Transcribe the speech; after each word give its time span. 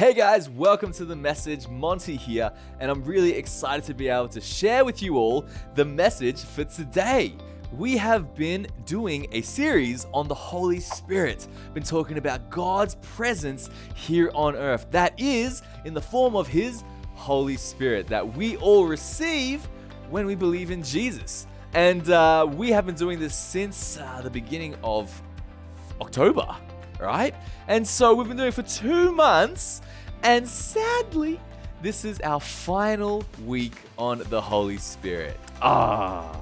Hey 0.00 0.14
guys, 0.14 0.48
welcome 0.48 0.92
to 0.92 1.04
the 1.04 1.14
message. 1.14 1.68
Monty 1.68 2.16
here, 2.16 2.50
and 2.78 2.90
I'm 2.90 3.04
really 3.04 3.34
excited 3.34 3.84
to 3.84 3.92
be 3.92 4.08
able 4.08 4.30
to 4.30 4.40
share 4.40 4.82
with 4.82 5.02
you 5.02 5.18
all 5.18 5.44
the 5.74 5.84
message 5.84 6.40
for 6.40 6.64
today. 6.64 7.34
We 7.70 7.98
have 7.98 8.34
been 8.34 8.66
doing 8.86 9.26
a 9.32 9.42
series 9.42 10.06
on 10.14 10.26
the 10.26 10.34
Holy 10.34 10.80
Spirit, 10.80 11.46
been 11.74 11.82
talking 11.82 12.16
about 12.16 12.48
God's 12.48 12.94
presence 13.02 13.68
here 13.94 14.30
on 14.34 14.56
earth. 14.56 14.86
That 14.90 15.12
is 15.20 15.60
in 15.84 15.92
the 15.92 16.00
form 16.00 16.34
of 16.34 16.48
His 16.48 16.82
Holy 17.12 17.58
Spirit 17.58 18.06
that 18.06 18.26
we 18.26 18.56
all 18.56 18.86
receive 18.86 19.68
when 20.08 20.24
we 20.24 20.34
believe 20.34 20.70
in 20.70 20.82
Jesus. 20.82 21.46
And 21.74 22.08
uh, 22.08 22.48
we 22.50 22.70
have 22.70 22.86
been 22.86 22.94
doing 22.94 23.20
this 23.20 23.36
since 23.36 23.98
uh, 23.98 24.22
the 24.22 24.30
beginning 24.30 24.76
of 24.82 25.12
October, 26.00 26.56
right? 27.00 27.34
And 27.68 27.86
so 27.86 28.14
we've 28.14 28.28
been 28.28 28.36
doing 28.36 28.48
it 28.48 28.54
for 28.54 28.62
two 28.62 29.12
months, 29.12 29.82
and 30.22 30.46
sadly, 30.46 31.40
this 31.82 32.04
is 32.04 32.20
our 32.20 32.40
final 32.40 33.24
week 33.46 33.74
on 33.98 34.22
the 34.28 34.40
Holy 34.40 34.76
Spirit. 34.76 35.38
Ah. 35.62 36.36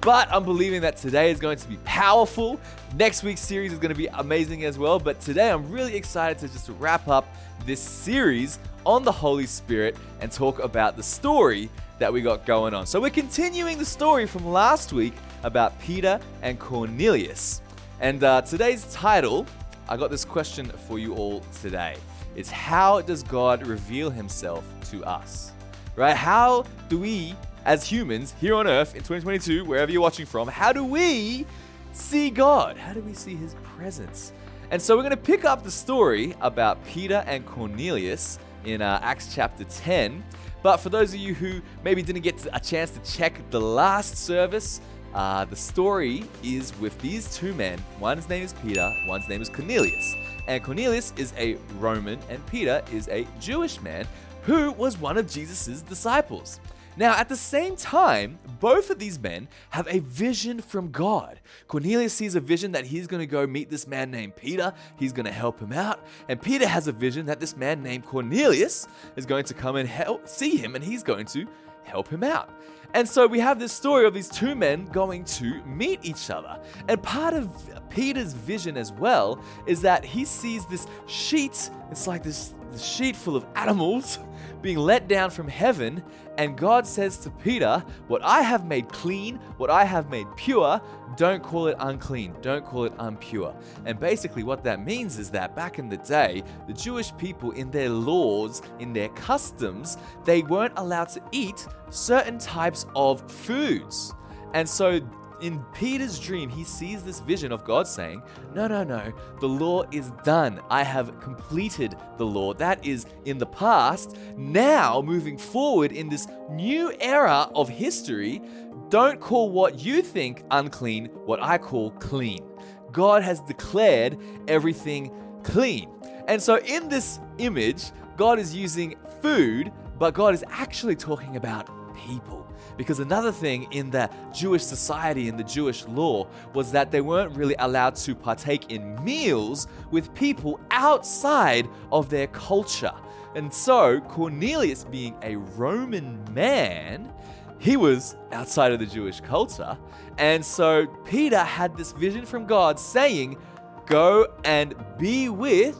But 0.00 0.28
I'm 0.32 0.44
believing 0.44 0.80
that 0.80 0.96
today 0.96 1.30
is 1.30 1.38
going 1.38 1.58
to 1.58 1.68
be 1.68 1.76
powerful. 1.84 2.60
Next 2.96 3.22
week's 3.22 3.40
series 3.40 3.72
is 3.72 3.78
going 3.78 3.90
to 3.90 3.98
be 3.98 4.08
amazing 4.08 4.64
as 4.64 4.76
well. 4.76 4.98
But 4.98 5.20
today 5.20 5.50
I'm 5.50 5.70
really 5.70 5.94
excited 5.94 6.38
to 6.38 6.52
just 6.52 6.68
wrap 6.80 7.06
up 7.06 7.28
this 7.66 7.80
series 7.80 8.58
on 8.84 9.04
the 9.04 9.12
Holy 9.12 9.46
Spirit 9.46 9.96
and 10.20 10.32
talk 10.32 10.58
about 10.58 10.96
the 10.96 11.02
story 11.04 11.70
that 12.00 12.12
we 12.12 12.20
got 12.20 12.44
going 12.46 12.74
on. 12.74 12.84
So 12.84 13.00
we're 13.00 13.10
continuing 13.10 13.78
the 13.78 13.84
story 13.84 14.26
from 14.26 14.44
last 14.44 14.92
week 14.92 15.14
about 15.44 15.78
Peter 15.80 16.18
and 16.42 16.58
Cornelius. 16.58 17.62
And 18.00 18.24
uh, 18.24 18.42
today's 18.42 18.92
title, 18.92 19.46
I 19.92 19.96
got 19.98 20.10
this 20.10 20.24
question 20.24 20.70
for 20.88 20.98
you 20.98 21.14
all 21.14 21.40
today. 21.60 21.96
It's 22.34 22.50
how 22.50 23.02
does 23.02 23.22
God 23.22 23.66
reveal 23.66 24.08
himself 24.08 24.64
to 24.90 25.04
us? 25.04 25.52
Right? 25.96 26.16
How 26.16 26.64
do 26.88 26.98
we 26.98 27.34
as 27.66 27.84
humans 27.86 28.34
here 28.40 28.54
on 28.54 28.66
earth 28.66 28.94
in 28.94 29.02
2022, 29.02 29.66
wherever 29.66 29.92
you're 29.92 30.00
watching 30.00 30.24
from, 30.24 30.48
how 30.48 30.72
do 30.72 30.82
we 30.82 31.44
see 31.92 32.30
God? 32.30 32.78
How 32.78 32.94
do 32.94 33.02
we 33.02 33.12
see 33.12 33.34
his 33.34 33.54
presence? 33.76 34.32
And 34.70 34.80
so 34.80 34.96
we're 34.96 35.02
going 35.02 35.10
to 35.10 35.16
pick 35.18 35.44
up 35.44 35.62
the 35.62 35.70
story 35.70 36.34
about 36.40 36.82
Peter 36.86 37.22
and 37.26 37.44
Cornelius 37.44 38.38
in 38.64 38.80
uh, 38.80 38.98
Acts 39.02 39.34
chapter 39.34 39.64
10. 39.64 40.24
But 40.62 40.78
for 40.78 40.88
those 40.88 41.12
of 41.12 41.20
you 41.20 41.34
who 41.34 41.60
maybe 41.84 42.00
didn't 42.00 42.22
get 42.22 42.46
a 42.50 42.60
chance 42.60 42.92
to 42.92 43.00
check 43.00 43.42
the 43.50 43.60
last 43.60 44.16
service, 44.16 44.80
uh, 45.14 45.44
the 45.44 45.56
story 45.56 46.24
is 46.42 46.72
with 46.78 46.98
these 47.00 47.36
two 47.36 47.54
men. 47.54 47.78
One's 48.00 48.28
name 48.28 48.42
is 48.42 48.54
Peter, 48.54 48.92
one's 49.06 49.28
name 49.28 49.42
is 49.42 49.48
Cornelius. 49.48 50.14
And 50.46 50.62
Cornelius 50.62 51.12
is 51.16 51.32
a 51.36 51.56
Roman, 51.78 52.18
and 52.28 52.44
Peter 52.46 52.82
is 52.92 53.08
a 53.08 53.26
Jewish 53.40 53.80
man 53.80 54.06
who 54.42 54.72
was 54.72 54.98
one 54.98 55.18
of 55.18 55.30
Jesus' 55.30 55.82
disciples. 55.82 56.60
Now, 56.96 57.14
at 57.16 57.28
the 57.30 57.36
same 57.36 57.74
time, 57.74 58.38
both 58.60 58.90
of 58.90 58.98
these 58.98 59.18
men 59.18 59.48
have 59.70 59.88
a 59.88 60.00
vision 60.00 60.60
from 60.60 60.90
God. 60.90 61.40
Cornelius 61.66 62.12
sees 62.12 62.34
a 62.34 62.40
vision 62.40 62.72
that 62.72 62.84
he's 62.84 63.06
going 63.06 63.20
to 63.20 63.26
go 63.26 63.46
meet 63.46 63.70
this 63.70 63.86
man 63.86 64.10
named 64.10 64.36
Peter. 64.36 64.74
He's 64.98 65.12
going 65.12 65.24
to 65.24 65.32
help 65.32 65.58
him 65.58 65.72
out. 65.72 66.04
And 66.28 66.40
Peter 66.40 66.66
has 66.66 66.88
a 66.88 66.92
vision 66.92 67.24
that 67.26 67.40
this 67.40 67.56
man 67.56 67.82
named 67.82 68.04
Cornelius 68.04 68.88
is 69.16 69.24
going 69.24 69.44
to 69.44 69.54
come 69.54 69.76
and 69.76 69.88
help 69.88 70.28
see 70.28 70.56
him 70.56 70.74
and 70.74 70.84
he's 70.84 71.02
going 71.02 71.24
to 71.26 71.46
help 71.84 72.08
him 72.08 72.24
out. 72.24 72.50
And 72.94 73.08
so 73.08 73.26
we 73.26 73.40
have 73.40 73.58
this 73.58 73.72
story 73.72 74.06
of 74.06 74.12
these 74.12 74.28
two 74.28 74.54
men 74.54 74.84
going 74.86 75.24
to 75.24 75.62
meet 75.64 76.00
each 76.02 76.30
other. 76.30 76.60
And 76.88 77.02
part 77.02 77.32
of 77.32 77.50
Peter's 77.88 78.34
vision 78.34 78.76
as 78.76 78.92
well 78.92 79.42
is 79.66 79.80
that 79.82 80.04
he 80.04 80.24
sees 80.24 80.66
this 80.66 80.86
sheet, 81.06 81.70
it's 81.90 82.06
like 82.06 82.22
this, 82.22 82.52
this 82.72 82.84
sheet 82.84 83.14
full 83.14 83.36
of 83.36 83.46
animals 83.54 84.18
being 84.62 84.78
let 84.78 85.08
down 85.08 85.30
from 85.30 85.48
heaven. 85.48 86.02
And 86.38 86.56
God 86.56 86.86
says 86.86 87.18
to 87.18 87.30
Peter, 87.30 87.84
What 88.08 88.22
I 88.22 88.42
have 88.42 88.66
made 88.66 88.88
clean, 88.88 89.36
what 89.58 89.70
I 89.70 89.84
have 89.84 90.10
made 90.10 90.26
pure, 90.36 90.80
don't 91.16 91.42
call 91.42 91.66
it 91.66 91.76
unclean, 91.78 92.34
don't 92.40 92.64
call 92.64 92.84
it 92.84 92.92
impure. 92.98 93.54
And 93.84 94.00
basically, 94.00 94.42
what 94.42 94.62
that 94.64 94.84
means 94.84 95.18
is 95.18 95.30
that 95.30 95.54
back 95.54 95.78
in 95.78 95.88
the 95.88 95.98
day, 95.98 96.42
the 96.66 96.72
Jewish 96.72 97.14
people, 97.18 97.50
in 97.50 97.70
their 97.70 97.90
laws, 97.90 98.62
in 98.78 98.92
their 98.92 99.10
customs, 99.10 99.98
they 100.24 100.42
weren't 100.42 100.72
allowed 100.76 101.10
to 101.10 101.22
eat 101.32 101.66
certain 101.90 102.38
types 102.38 102.86
of 102.96 103.30
foods. 103.30 104.14
And 104.54 104.68
so 104.68 105.00
in 105.42 105.62
Peter's 105.74 106.18
dream, 106.18 106.48
he 106.48 106.64
sees 106.64 107.02
this 107.02 107.20
vision 107.20 107.52
of 107.52 107.64
God 107.64 107.86
saying, 107.86 108.22
No, 108.54 108.66
no, 108.68 108.84
no, 108.84 109.12
the 109.40 109.48
law 109.48 109.84
is 109.90 110.12
done. 110.24 110.60
I 110.70 110.82
have 110.84 111.20
completed 111.20 111.96
the 112.16 112.24
law. 112.24 112.54
That 112.54 112.84
is 112.86 113.06
in 113.24 113.38
the 113.38 113.46
past. 113.46 114.16
Now, 114.36 115.02
moving 115.02 115.36
forward 115.36 115.92
in 115.92 116.08
this 116.08 116.26
new 116.50 116.92
era 117.00 117.50
of 117.54 117.68
history, 117.68 118.40
don't 118.88 119.20
call 119.20 119.50
what 119.50 119.78
you 119.80 120.02
think 120.02 120.44
unclean 120.50 121.06
what 121.26 121.42
I 121.42 121.58
call 121.58 121.90
clean. 121.92 122.46
God 122.92 123.22
has 123.22 123.40
declared 123.40 124.18
everything 124.48 125.10
clean. 125.42 125.90
And 126.28 126.40
so, 126.40 126.58
in 126.58 126.88
this 126.88 127.18
image, 127.38 127.90
God 128.16 128.38
is 128.38 128.54
using 128.54 128.94
food, 129.20 129.72
but 129.98 130.14
God 130.14 130.34
is 130.34 130.44
actually 130.50 130.96
talking 130.96 131.36
about 131.36 131.68
people. 131.94 132.46
Because 132.76 133.00
another 133.00 133.32
thing 133.32 133.70
in 133.72 133.90
the 133.90 134.10
Jewish 134.32 134.62
society, 134.62 135.28
in 135.28 135.36
the 135.36 135.44
Jewish 135.44 135.86
law, 135.86 136.26
was 136.54 136.72
that 136.72 136.90
they 136.90 137.00
weren't 137.00 137.36
really 137.36 137.54
allowed 137.58 137.96
to 137.96 138.14
partake 138.14 138.70
in 138.70 139.02
meals 139.04 139.66
with 139.90 140.12
people 140.14 140.60
outside 140.70 141.68
of 141.90 142.08
their 142.08 142.26
culture. 142.28 142.94
And 143.34 143.52
so, 143.52 144.00
Cornelius, 144.00 144.84
being 144.84 145.16
a 145.22 145.36
Roman 145.36 146.22
man, 146.32 147.12
he 147.58 147.76
was 147.76 148.16
outside 148.32 148.72
of 148.72 148.80
the 148.80 148.86
Jewish 148.86 149.20
culture. 149.20 149.78
And 150.18 150.44
so, 150.44 150.86
Peter 151.04 151.38
had 151.38 151.76
this 151.76 151.92
vision 151.92 152.26
from 152.26 152.46
God 152.46 152.78
saying, 152.78 153.38
Go 153.86 154.26
and 154.44 154.74
be 154.98 155.28
with 155.28 155.78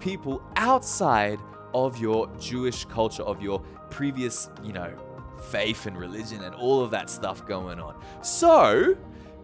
people 0.00 0.42
outside 0.56 1.38
of 1.74 1.98
your 1.98 2.28
Jewish 2.38 2.84
culture, 2.86 3.22
of 3.22 3.42
your 3.42 3.60
previous, 3.90 4.50
you 4.62 4.72
know, 4.72 4.92
faith 5.50 5.86
and 5.86 5.96
religion 5.96 6.42
and 6.42 6.54
all 6.54 6.82
of 6.82 6.90
that 6.90 7.10
stuff 7.10 7.46
going 7.46 7.80
on. 7.80 8.00
So, 8.22 8.96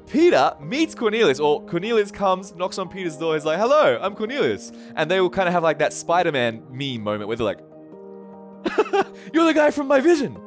Peter 0.07 0.55
meets 0.61 0.95
Cornelius, 0.95 1.39
or 1.39 1.65
Cornelius 1.67 2.11
comes, 2.11 2.55
knocks 2.55 2.79
on 2.79 2.89
Peter's 2.89 3.17
door. 3.17 3.35
He's 3.35 3.45
like, 3.45 3.59
"Hello, 3.59 3.99
I'm 4.01 4.15
Cornelius," 4.15 4.73
and 4.97 5.11
they 5.11 5.21
will 5.21 5.31
kind 5.31 5.49
of 5.49 5.53
have 5.53 5.63
like 5.63 5.79
that 5.81 5.93
Spider-Man 5.93 6.63
meme 6.71 7.03
moment 7.03 7.29
where 7.29 7.37
they're 7.37 7.45
like, 7.45 7.61
"You're 9.33 9.45
the 9.45 9.55
guy 9.55 9.71
from 9.71 9.87
my 9.87 10.01
vision." 10.01 10.39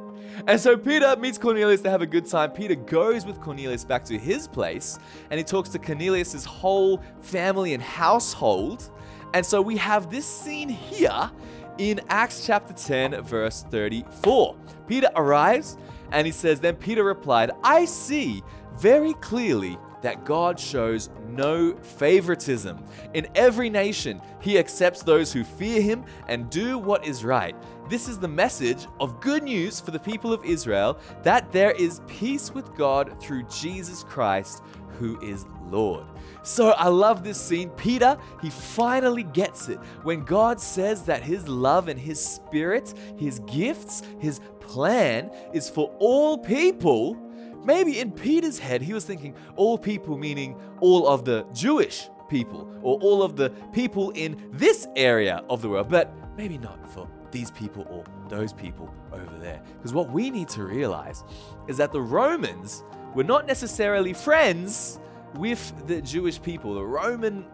And 0.47 0.59
so 0.59 0.75
Peter 0.75 1.15
meets 1.17 1.37
Cornelius. 1.37 1.81
They 1.81 1.89
have 1.89 2.01
a 2.01 2.07
good 2.07 2.25
time. 2.25 2.51
Peter 2.51 2.75
goes 2.75 3.25
with 3.25 3.39
Cornelius 3.39 3.85
back 3.85 4.03
to 4.05 4.17
his 4.17 4.47
place, 4.47 4.97
and 5.29 5.37
he 5.37 5.43
talks 5.43 5.69
to 5.69 5.79
Cornelius' 5.79 6.45
whole 6.45 7.01
family 7.21 7.73
and 7.73 7.83
household. 7.83 8.89
And 9.33 9.45
so 9.45 9.61
we 9.61 9.77
have 9.77 10.09
this 10.09 10.25
scene 10.25 10.69
here 10.69 11.31
in 11.77 12.01
Acts 12.09 12.45
chapter 12.45 12.73
10, 12.73 13.21
verse 13.21 13.63
34. 13.69 14.55
Peter 14.87 15.09
arrives 15.15 15.77
and 16.11 16.25
he 16.25 16.31
says, 16.31 16.59
Then 16.59 16.75
Peter 16.75 17.03
replied, 17.03 17.51
I 17.63 17.85
see 17.85 18.43
very 18.77 19.13
clearly 19.15 19.77
that 20.01 20.25
God 20.25 20.59
shows 20.59 21.09
no 21.29 21.75
favoritism. 21.75 22.83
In 23.13 23.27
every 23.35 23.69
nation, 23.69 24.21
he 24.39 24.57
accepts 24.57 25.03
those 25.03 25.31
who 25.31 25.43
fear 25.43 25.81
him 25.81 26.03
and 26.27 26.49
do 26.49 26.77
what 26.77 27.05
is 27.05 27.23
right. 27.23 27.55
This 27.89 28.07
is 28.07 28.17
the 28.17 28.27
message 28.27 28.87
of 28.99 29.19
good 29.19 29.43
news 29.43 29.79
for 29.79 29.91
the 29.91 29.99
people 29.99 30.33
of 30.33 30.43
Israel 30.45 30.97
that 31.23 31.51
there 31.51 31.71
is 31.71 32.01
peace 32.07 32.53
with 32.53 32.73
God 32.75 33.21
through 33.21 33.43
Jesus 33.43 34.03
Christ, 34.03 34.63
who 34.99 35.19
is 35.21 35.45
Lord. 35.69 36.05
So 36.43 36.71
I 36.71 36.87
love 36.87 37.23
this 37.23 37.39
scene. 37.39 37.69
Peter, 37.71 38.17
he 38.41 38.49
finally 38.49 39.23
gets 39.23 39.69
it 39.69 39.77
when 40.03 40.23
God 40.23 40.59
says 40.59 41.03
that 41.03 41.23
his 41.23 41.47
love 41.47 41.87
and 41.87 41.99
his 41.99 42.23
spirit, 42.23 42.93
his 43.17 43.39
gifts, 43.41 44.03
his 44.19 44.39
plan 44.59 45.31
is 45.53 45.69
for 45.69 45.93
all 45.99 46.37
people. 46.37 47.15
Maybe 47.63 47.99
in 47.99 48.11
Peter's 48.11 48.57
head, 48.57 48.81
he 48.81 48.93
was 48.93 49.05
thinking 49.05 49.35
all 49.55 49.77
people, 49.77 50.17
meaning 50.17 50.59
all 50.79 51.07
of 51.07 51.25
the 51.25 51.45
Jewish 51.53 52.09
people 52.27 52.67
or 52.81 52.97
all 52.99 53.21
of 53.21 53.35
the 53.35 53.51
people 53.71 54.09
in 54.11 54.49
this 54.51 54.87
area 54.95 55.43
of 55.49 55.61
the 55.61 55.69
world, 55.69 55.89
but 55.89 56.11
maybe 56.37 56.57
not 56.57 56.89
for 56.91 57.07
these 57.31 57.51
people 57.51 57.85
or 57.89 58.03
those 58.29 58.53
people 58.53 58.93
over 59.13 59.37
there. 59.37 59.61
Because 59.77 59.93
what 59.93 60.09
we 60.09 60.29
need 60.29 60.47
to 60.49 60.63
realize 60.63 61.23
is 61.67 61.77
that 61.77 61.91
the 61.91 62.01
Romans 62.01 62.83
were 63.13 63.23
not 63.23 63.47
necessarily 63.47 64.13
friends 64.13 64.99
with 65.35 65.87
the 65.87 66.01
Jewish 66.01 66.41
people. 66.41 66.75
The 66.75 66.83
Roman, 66.83 67.45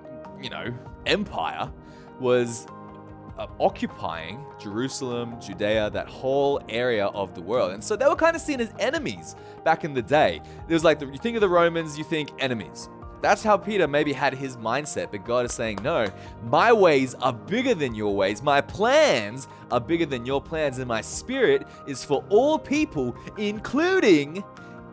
you 0.42 0.50
know, 0.50 0.74
Empire 1.06 1.71
was 2.19 2.68
uh, 3.38 3.48
occupying 3.59 4.44
Jerusalem, 4.59 5.39
Judea, 5.39 5.89
that 5.92 6.07
whole 6.07 6.62
area 6.69 7.07
of 7.07 7.36
the 7.36 7.42
world. 7.42 7.71
And 7.71 7.83
so 7.83 7.95
they 7.95 8.07
were 8.07 8.15
kind 8.15 8.36
of 8.36 8.42
seen 8.42 8.59
as 8.59 8.71
enemies 8.80 9.36
back 9.63 9.83
in 9.83 9.94
the 9.94 10.01
day. 10.01 10.42
It 10.68 10.74
was 10.74 10.83
like, 10.83 11.00
the, 11.00 11.06
you 11.06 11.18
think 11.18 11.36
of 11.36 11.42
the 11.42 11.50
Romans, 11.50 11.98
you 11.98 12.04
think 12.04 12.31
enemies. 12.39 12.89
That's 13.21 13.44
how 13.44 13.57
Peter 13.57 13.88
maybe 13.88 14.13
had 14.13 14.33
his 14.33 14.57
mindset, 14.57 15.09
but 15.12 15.25
God 15.25 15.45
is 15.45 15.54
saying, 15.54 15.80
No, 15.81 16.06
my 16.44 16.71
ways 16.71 17.15
are 17.15 17.33
bigger 17.33 17.74
than 17.74 17.95
your 17.95 18.15
ways. 18.15 18.44
My 18.44 18.62
plans 18.62 19.48
are 19.71 19.80
bigger 19.80 20.06
than 20.06 20.24
your 20.24 20.39
plans, 20.39 20.77
and 20.77 20.88
my 20.88 21.01
spirit 21.01 21.68
is 21.88 22.04
for 22.04 22.24
all 22.30 22.59
people, 22.59 23.15
including 23.38 24.44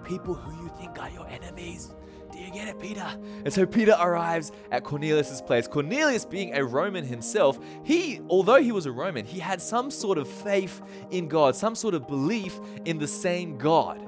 people 0.04 0.34
who 0.34 0.62
you 0.62 0.70
think 0.78 0.98
are 0.98 1.10
your 1.10 1.26
enemies. 1.28 1.92
Do 2.32 2.38
you 2.38 2.50
get 2.50 2.66
it, 2.66 2.80
Peter? 2.80 3.06
And 3.44 3.52
so 3.52 3.64
Peter 3.64 3.96
arrives 3.98 4.50
at 4.72 4.82
Cornelius' 4.82 5.40
place. 5.40 5.68
Cornelius, 5.68 6.24
being 6.24 6.54
a 6.54 6.64
Roman 6.64 7.04
himself, 7.04 7.58
he, 7.84 8.20
although 8.28 8.60
he 8.60 8.72
was 8.72 8.86
a 8.86 8.92
Roman, 8.92 9.24
he 9.24 9.38
had 9.38 9.62
some 9.62 9.90
sort 9.90 10.18
of 10.18 10.26
faith 10.26 10.82
in 11.10 11.28
God, 11.28 11.54
some 11.54 11.76
sort 11.76 11.94
of 11.94 12.08
belief 12.08 12.58
in 12.84 12.98
the 12.98 13.06
same 13.06 13.56
God. 13.56 14.04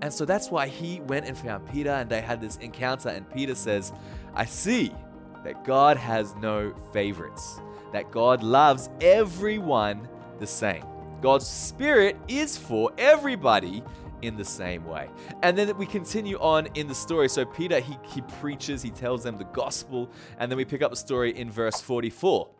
And 0.00 0.12
so 0.12 0.24
that's 0.24 0.50
why 0.50 0.68
he 0.68 1.00
went 1.02 1.26
and 1.26 1.36
found 1.36 1.68
Peter 1.70 1.90
and 1.90 2.08
they 2.08 2.20
had 2.20 2.40
this 2.40 2.56
encounter. 2.56 3.10
And 3.10 3.30
Peter 3.30 3.54
says, 3.54 3.92
I 4.34 4.46
see 4.46 4.92
that 5.44 5.64
God 5.64 5.96
has 5.96 6.34
no 6.36 6.74
favorites, 6.92 7.60
that 7.92 8.10
God 8.10 8.42
loves 8.42 8.88
everyone 9.00 10.08
the 10.38 10.46
same. 10.46 10.84
God's 11.20 11.46
spirit 11.46 12.16
is 12.28 12.56
for 12.56 12.92
everybody 12.98 13.82
in 14.22 14.36
the 14.36 14.44
same 14.44 14.84
way. 14.84 15.08
And 15.42 15.56
then 15.56 15.76
we 15.76 15.86
continue 15.86 16.38
on 16.38 16.66
in 16.74 16.86
the 16.88 16.94
story. 16.94 17.28
So 17.28 17.44
Peter, 17.44 17.80
he, 17.80 17.96
he 18.02 18.22
preaches, 18.40 18.82
he 18.82 18.90
tells 18.90 19.22
them 19.22 19.36
the 19.36 19.44
gospel. 19.44 20.10
And 20.38 20.50
then 20.50 20.56
we 20.56 20.64
pick 20.64 20.82
up 20.82 20.90
the 20.90 20.96
story 20.96 21.36
in 21.36 21.50
verse 21.50 21.80
44. 21.80 22.50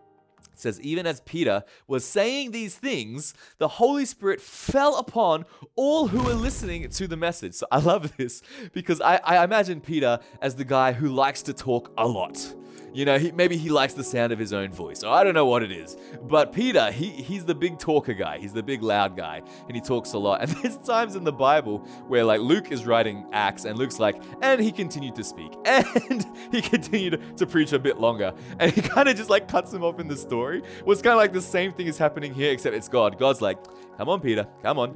It 0.56 0.60
says, 0.60 0.80
even 0.80 1.06
as 1.06 1.20
Peter 1.20 1.64
was 1.86 2.02
saying 2.06 2.50
these 2.50 2.76
things, 2.76 3.34
the 3.58 3.68
Holy 3.68 4.06
Spirit 4.06 4.40
fell 4.40 4.96
upon 4.96 5.44
all 5.74 6.08
who 6.08 6.22
were 6.22 6.32
listening 6.32 6.88
to 6.88 7.06
the 7.06 7.16
message. 7.16 7.54
So 7.54 7.66
I 7.70 7.78
love 7.78 8.16
this 8.16 8.42
because 8.72 9.02
I, 9.02 9.16
I 9.16 9.44
imagine 9.44 9.82
Peter 9.82 10.18
as 10.40 10.56
the 10.56 10.64
guy 10.64 10.92
who 10.92 11.08
likes 11.08 11.42
to 11.42 11.52
talk 11.52 11.92
a 11.98 12.06
lot. 12.06 12.54
You 12.96 13.04
know, 13.04 13.18
he, 13.18 13.30
maybe 13.30 13.58
he 13.58 13.68
likes 13.68 13.92
the 13.92 14.02
sound 14.02 14.32
of 14.32 14.38
his 14.38 14.54
own 14.54 14.72
voice, 14.72 15.04
I 15.04 15.22
don't 15.22 15.34
know 15.34 15.44
what 15.44 15.62
it 15.62 15.70
is. 15.70 15.98
But 16.22 16.50
Peter, 16.50 16.90
he, 16.90 17.10
he's 17.10 17.44
the 17.44 17.54
big 17.54 17.78
talker 17.78 18.14
guy. 18.14 18.38
He's 18.38 18.54
the 18.54 18.62
big 18.62 18.82
loud 18.82 19.18
guy, 19.18 19.42
and 19.68 19.76
he 19.76 19.82
talks 19.82 20.14
a 20.14 20.18
lot. 20.18 20.40
And 20.46 20.50
there's 20.62 20.78
times 20.78 21.16
in 21.16 21.24
the 21.24 21.32
Bible 21.32 21.78
where, 22.08 22.24
like, 22.24 22.40
Luke 22.40 22.70
is 22.72 22.86
writing 22.86 23.26
Acts, 23.32 23.64
and 23.66 23.76
Luke's 23.76 23.98
like, 23.98 24.22
and 24.40 24.60
he 24.60 24.72
continued 24.72 25.14
to 25.16 25.24
speak, 25.24 25.52
and 25.66 26.24
he 26.50 26.62
continued 26.62 27.36
to 27.36 27.46
preach 27.46 27.72
a 27.72 27.78
bit 27.78 27.98
longer, 27.98 28.32
and 28.58 28.72
he 28.72 28.80
kind 28.94 29.08
of 29.08 29.16
just 29.16 29.28
like 29.28 29.46
cuts 29.46 29.74
him 29.74 29.84
off 29.84 30.00
in 30.00 30.08
the 30.08 30.16
story. 30.16 30.62
Well, 30.84 30.92
it's 30.92 31.02
kind 31.02 31.12
of 31.12 31.18
like 31.18 31.34
the 31.34 31.42
same 31.42 31.74
thing 31.74 31.88
is 31.88 31.98
happening 31.98 32.32
here, 32.32 32.50
except 32.50 32.74
it's 32.74 32.88
God. 32.88 33.18
God's 33.18 33.42
like, 33.42 33.58
come 33.96 34.08
on, 34.08 34.20
Peter, 34.20 34.46
come 34.62 34.78
on. 34.78 34.90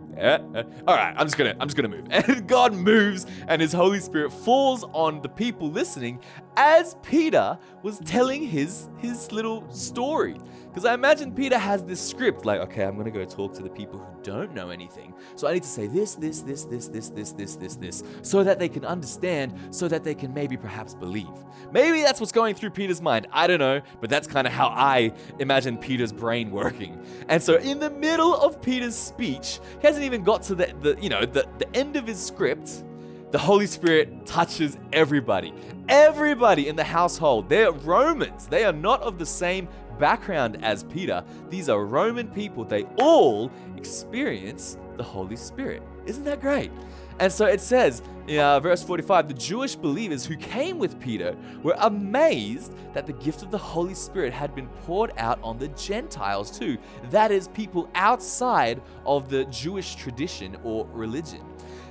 All 0.87 0.95
right, 0.95 1.15
I'm 1.17 1.27
just 1.27 1.37
gonna, 1.37 1.55
I'm 1.59 1.69
just 1.69 1.77
gonna 1.77 1.89
move. 1.89 2.07
And 2.11 2.47
God 2.49 2.73
moves, 2.75 3.27
and 3.49 3.61
His 3.63 3.73
Holy 3.73 4.01
Spirit 4.01 4.33
falls 4.33 4.85
on 4.93 5.23
the 5.23 5.29
people 5.29 5.71
listening 5.71 6.21
as 6.57 6.97
Peter 7.03 7.59
was 7.83 7.99
telling 8.01 8.43
his 8.47 8.89
his 8.99 9.33
little 9.33 9.69
story. 9.71 10.37
Because 10.71 10.85
I 10.85 10.95
imagine 10.95 11.35
Peter 11.35 11.59
has 11.59 11.83
this 11.83 12.01
script 12.01 12.47
like, 12.47 12.61
okay, 12.61 12.85
I'm 12.85 12.97
gonna 12.97 13.11
go 13.11 13.25
talk 13.25 13.53
to 13.55 13.63
the 13.63 13.69
people 13.69 13.99
who 13.99 14.23
don't 14.23 14.55
know 14.55 14.71
anything. 14.71 15.13
So 15.35 15.49
I 15.49 15.53
need 15.53 15.65
to 15.65 15.69
say 15.69 15.89
this, 15.89 16.15
this, 16.15 16.43
this, 16.43 16.63
this, 16.63 16.87
this, 16.87 17.09
this, 17.09 17.33
this, 17.33 17.57
this, 17.57 17.75
this, 17.77 18.03
so 18.23 18.45
that 18.45 18.61
they 18.61 18.69
can 18.69 18.85
understand, 18.85 19.53
so 19.71 19.89
that 19.89 20.05
they 20.05 20.15
can 20.15 20.33
maybe 20.33 20.57
perhaps 20.57 20.95
believe. 20.95 21.27
Maybe 21.73 22.03
that's 22.03 22.21
what's 22.21 22.31
going 22.31 22.55
through 22.55 22.71
Peter's 22.71 23.03
mind. 23.03 23.27
I 23.33 23.49
don't 23.49 23.59
know, 23.59 23.81
but 24.01 24.11
that's 24.11 24.29
kind 24.29 24.47
of 24.47 24.53
how 24.53 24.69
I 24.69 25.13
imagine 25.41 25.77
Peter's 25.77 26.13
brain 26.13 26.53
working. 26.53 27.05
And 27.29 27.43
so 27.43 27.57
in 27.57 27.81
the 27.81 27.91
middle 27.91 28.37
of 28.37 28.63
Peter's 28.63 28.97
speech, 28.97 29.59
he 29.81 29.87
hasn't 29.89 30.05
even 30.05 30.23
got 30.23 30.45
to 30.45 30.55
the, 30.55 30.73
the 30.81 30.97
you 31.03 31.09
know, 31.09 31.27
the, 31.27 31.49
the 31.59 31.77
end 31.77 31.97
of 31.97 32.07
his 32.07 32.25
script 32.25 32.85
the 33.31 33.39
Holy 33.39 33.67
Spirit 33.67 34.27
touches 34.27 34.77
everybody. 34.93 35.55
Everybody 35.89 36.67
in 36.67 36.75
the 36.75 36.83
household. 36.83 37.49
They're 37.49 37.71
Romans. 37.71 38.49
They 38.49 38.65
are 38.65 38.73
not 38.73 39.03
of 39.03 39.19
the 39.19 39.27
same 39.27 39.69
background 40.01 40.59
as 40.65 40.83
Peter. 40.85 41.23
These 41.51 41.69
are 41.69 41.85
Roman 41.85 42.29
people. 42.29 42.65
They 42.65 42.85
all 42.97 43.53
experience 43.77 44.79
the 44.97 45.05
Holy 45.05 45.37
Spirit. 45.37 45.83
Isn't 46.07 46.25
that 46.25 46.41
great? 46.41 46.73
And 47.21 47.31
so 47.31 47.45
it 47.45 47.61
says 47.61 48.03
in 48.27 48.39
uh, 48.39 48.61
verse 48.61 48.83
45 48.83 49.29
the 49.29 49.35
Jewish 49.35 49.77
believers 49.77 50.25
who 50.25 50.37
came 50.37 50.79
with 50.79 50.99
Peter 50.99 51.37
were 51.63 51.77
amazed 51.79 52.75
that 52.95 53.07
the 53.07 53.13
gift 53.13 53.43
of 53.43 53.51
the 53.51 53.59
Holy 53.59 53.95
Spirit 53.95 54.33
had 54.33 54.55
been 54.55 54.69
poured 54.85 55.13
out 55.19 55.39
on 55.43 55.59
the 55.59 55.69
Gentiles 55.69 56.51
too. 56.51 56.79
That 57.11 57.31
is, 57.31 57.49
people 57.49 57.91
outside 57.95 58.81
of 59.05 59.29
the 59.29 59.45
Jewish 59.47 59.97
tradition 59.97 60.57
or 60.65 60.87
religion. 60.93 61.43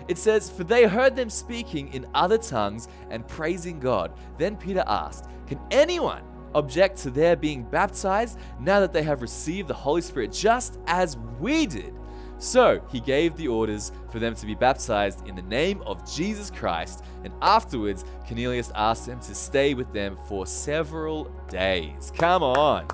It 0.07 0.17
says, 0.17 0.49
For 0.49 0.63
they 0.63 0.87
heard 0.87 1.15
them 1.15 1.29
speaking 1.29 1.93
in 1.93 2.07
other 2.15 2.39
tongues 2.39 2.87
and 3.11 3.27
praising 3.27 3.79
God. 3.79 4.11
Then 4.39 4.57
Peter 4.57 4.83
asked, 4.87 5.29
Can 5.45 5.59
anyone 5.69 6.23
object 6.55 6.97
to 6.99 7.09
their 7.09 7.35
being 7.35 7.63
baptized 7.63 8.39
now 8.59 8.79
that 8.79 8.93
they 8.93 9.03
have 9.03 9.21
received 9.21 9.67
the 9.67 9.73
Holy 9.73 10.01
Spirit 10.01 10.31
just 10.31 10.79
as 10.87 11.17
we 11.39 11.65
did? 11.65 11.93
So 12.39 12.81
he 12.89 13.01
gave 13.01 13.35
the 13.35 13.49
orders 13.49 13.91
for 14.11 14.19
them 14.19 14.33
to 14.35 14.45
be 14.45 14.55
baptized 14.55 15.27
in 15.27 15.35
the 15.35 15.41
name 15.41 15.81
of 15.85 16.09
Jesus 16.09 16.49
Christ, 16.49 17.03
and 17.25 17.33
afterwards 17.41 18.05
Cornelius 18.25 18.71
asked 18.75 19.05
them 19.05 19.19
to 19.19 19.35
stay 19.35 19.73
with 19.73 19.91
them 19.91 20.17
for 20.27 20.45
several 20.45 21.25
days. 21.49 22.13
Come 22.15 22.41
on. 22.41 22.87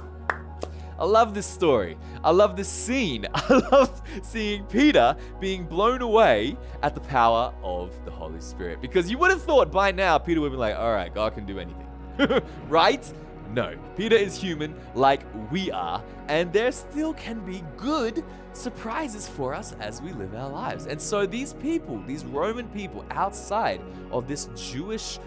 I 0.98 1.04
love 1.04 1.34
this 1.34 1.46
story. 1.46 1.98
I 2.24 2.32
love 2.32 2.56
this 2.56 2.70
scene. 2.70 3.28
I 3.34 3.62
love 3.72 4.02
seeing 4.24 4.64
Peter 4.66 5.16
being 5.40 5.66
blown 5.66 6.02
away 6.02 6.58
at 6.82 6.96
the 6.96 7.02
power 7.02 7.54
of 7.64 7.94
the 8.06 8.12
Holy 8.12 8.40
Spirit. 8.40 8.82
Because 8.82 9.12
you 9.12 9.18
would 9.18 9.30
have 9.30 9.42
thought 9.42 9.72
by 9.72 9.92
now 9.92 10.18
Peter 10.18 10.42
would 10.42 10.52
be 10.52 10.58
like, 10.58 10.76
all 10.76 10.94
right, 10.94 11.14
God 11.14 11.36
can 11.36 11.46
do 11.46 11.60
anything. 11.60 11.88
right? 12.70 13.12
No. 13.52 13.76
Peter 13.96 14.16
is 14.16 14.36
human 14.36 14.76
like 14.96 15.22
we 15.52 15.72
are, 15.72 16.04
and 16.28 16.52
there 16.52 16.72
still 16.72 17.14
can 17.14 17.40
be 17.46 17.64
good 17.78 18.24
surprises 18.54 19.28
for 19.28 19.54
us 19.54 19.76
as 19.80 20.02
we 20.02 20.12
live 20.14 20.34
our 20.36 20.50
lives. 20.50 20.88
And 20.88 21.02
so 21.02 21.26
these 21.26 21.54
people, 21.54 22.02
these 22.06 22.26
Roman 22.26 22.68
people 22.70 23.06
outside 23.12 23.82
of 24.12 24.28
this 24.28 24.50
Jewish 24.56 25.20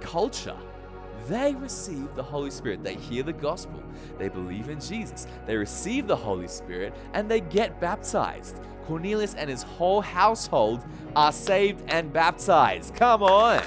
culture, 0.00 0.56
they 1.26 1.54
receive 1.54 2.14
the 2.14 2.22
Holy 2.22 2.50
Spirit. 2.50 2.82
They 2.82 2.94
hear 2.94 3.22
the 3.22 3.32
gospel. 3.32 3.82
They 4.18 4.28
believe 4.28 4.70
in 4.70 4.80
Jesus. 4.80 5.26
They 5.46 5.56
receive 5.56 6.06
the 6.06 6.16
Holy 6.16 6.48
Spirit 6.48 6.94
and 7.12 7.30
they 7.30 7.40
get 7.40 7.80
baptized. 7.80 8.60
Cornelius 8.86 9.34
and 9.34 9.50
his 9.50 9.62
whole 9.62 10.00
household 10.00 10.82
are 11.14 11.32
saved 11.32 11.82
and 11.88 12.10
baptized. 12.12 12.94
Come 12.94 13.22
on. 13.22 13.62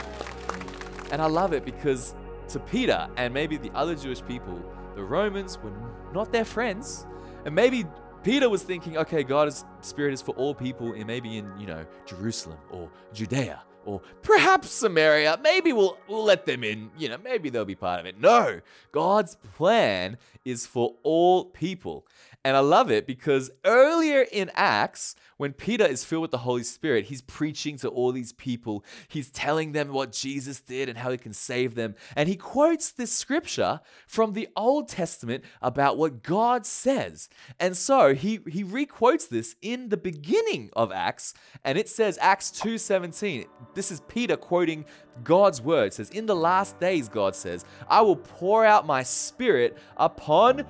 And 1.11 1.21
I 1.21 1.27
love 1.27 1.53
it 1.53 1.63
because 1.63 2.15
to 2.53 2.59
Peter 2.59 3.07
and 3.17 3.33
maybe 3.33 3.57
the 3.57 3.71
other 3.71 3.95
Jewish 3.95 4.23
people, 4.25 4.61
the 4.95 5.03
Romans 5.03 5.57
were 5.59 5.73
not 6.13 6.31
their 6.31 6.45
friends. 6.45 7.05
And 7.45 7.55
maybe 7.55 7.85
Peter 8.23 8.49
was 8.49 8.63
thinking, 8.63 8.97
okay, 8.97 9.23
God's 9.23 9.65
Spirit 9.81 10.13
is 10.13 10.21
for 10.21 10.35
all 10.35 10.53
people, 10.53 10.93
and 10.93 11.05
maybe 11.05 11.37
in, 11.37 11.51
you 11.57 11.65
know, 11.65 11.85
Jerusalem 12.05 12.59
or 12.71 12.89
Judea 13.13 13.61
or 13.85 14.01
perhaps 14.21 14.69
Samaria. 14.69 15.39
Maybe 15.41 15.73
we'll 15.73 15.97
we'll 16.07 16.23
let 16.23 16.45
them 16.45 16.63
in. 16.63 16.91
You 16.97 17.09
know, 17.09 17.17
maybe 17.23 17.49
they'll 17.49 17.65
be 17.65 17.75
part 17.75 17.99
of 17.99 18.05
it. 18.05 18.19
No, 18.19 18.61
God's 18.91 19.35
plan 19.55 20.17
is 20.45 20.65
for 20.65 20.95
all 21.03 21.45
people. 21.45 22.05
And 22.43 22.57
I 22.57 22.61
love 22.61 22.89
it 22.89 23.05
because 23.05 23.51
earlier 23.65 24.25
in 24.31 24.49
Acts, 24.55 25.15
when 25.37 25.53
Peter 25.53 25.85
is 25.85 26.03
filled 26.03 26.23
with 26.23 26.31
the 26.31 26.39
Holy 26.39 26.63
Spirit, 26.63 27.05
he's 27.05 27.21
preaching 27.21 27.77
to 27.77 27.89
all 27.89 28.11
these 28.11 28.33
people. 28.33 28.83
He's 29.07 29.29
telling 29.29 29.73
them 29.73 29.89
what 29.89 30.11
Jesus 30.11 30.59
did 30.59 30.89
and 30.89 30.97
how 30.97 31.11
he 31.11 31.19
can 31.19 31.33
save 31.33 31.75
them. 31.75 31.93
And 32.15 32.27
he 32.27 32.35
quotes 32.35 32.91
this 32.91 33.11
scripture 33.11 33.81
from 34.07 34.33
the 34.33 34.49
Old 34.55 34.87
Testament 34.87 35.43
about 35.61 35.97
what 35.97 36.23
God 36.23 36.65
says. 36.65 37.29
And 37.59 37.77
so 37.77 38.15
he, 38.15 38.39
he 38.47 38.63
requotes 38.63 39.29
this 39.29 39.55
in 39.61 39.89
the 39.89 39.97
beginning 39.97 40.71
of 40.73 40.91
Acts, 40.91 41.35
and 41.63 41.77
it 41.77 41.89
says 41.89 42.17
Acts 42.21 42.49
2:17. 42.51 43.45
This 43.75 43.91
is 43.91 44.01
Peter 44.01 44.35
quoting 44.35 44.85
God's 45.23 45.61
word. 45.61 45.87
It 45.87 45.93
says, 45.93 46.09
In 46.09 46.25
the 46.25 46.35
last 46.35 46.79
days, 46.79 47.07
God 47.07 47.35
says, 47.35 47.65
I 47.87 48.01
will 48.01 48.15
pour 48.15 48.65
out 48.65 48.87
my 48.87 49.03
spirit 49.03 49.77
upon 49.97 50.65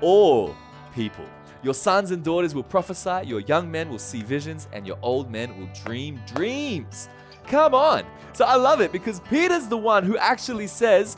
all 0.00 0.54
people. 0.94 1.24
Your 1.62 1.74
sons 1.74 2.10
and 2.10 2.24
daughters 2.24 2.54
will 2.54 2.62
prophesy, 2.62 3.26
your 3.26 3.40
young 3.40 3.70
men 3.70 3.90
will 3.90 3.98
see 3.98 4.22
visions, 4.22 4.68
and 4.72 4.86
your 4.86 4.98
old 5.02 5.30
men 5.30 5.58
will 5.58 5.68
dream 5.84 6.20
dreams. 6.26 7.08
Come 7.46 7.74
on. 7.74 8.04
So 8.32 8.44
I 8.44 8.56
love 8.56 8.80
it 8.80 8.92
because 8.92 9.20
Peter's 9.20 9.66
the 9.66 9.76
one 9.76 10.04
who 10.04 10.16
actually 10.16 10.66
says, 10.66 11.16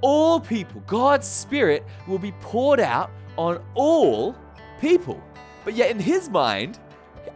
all 0.00 0.40
people, 0.40 0.82
God's 0.86 1.26
Spirit 1.26 1.84
will 2.08 2.18
be 2.18 2.32
poured 2.40 2.80
out 2.80 3.10
on 3.36 3.62
all 3.74 4.34
people. 4.80 5.22
But 5.64 5.74
yet, 5.74 5.90
in 5.90 5.98
his 5.98 6.28
mind, 6.28 6.78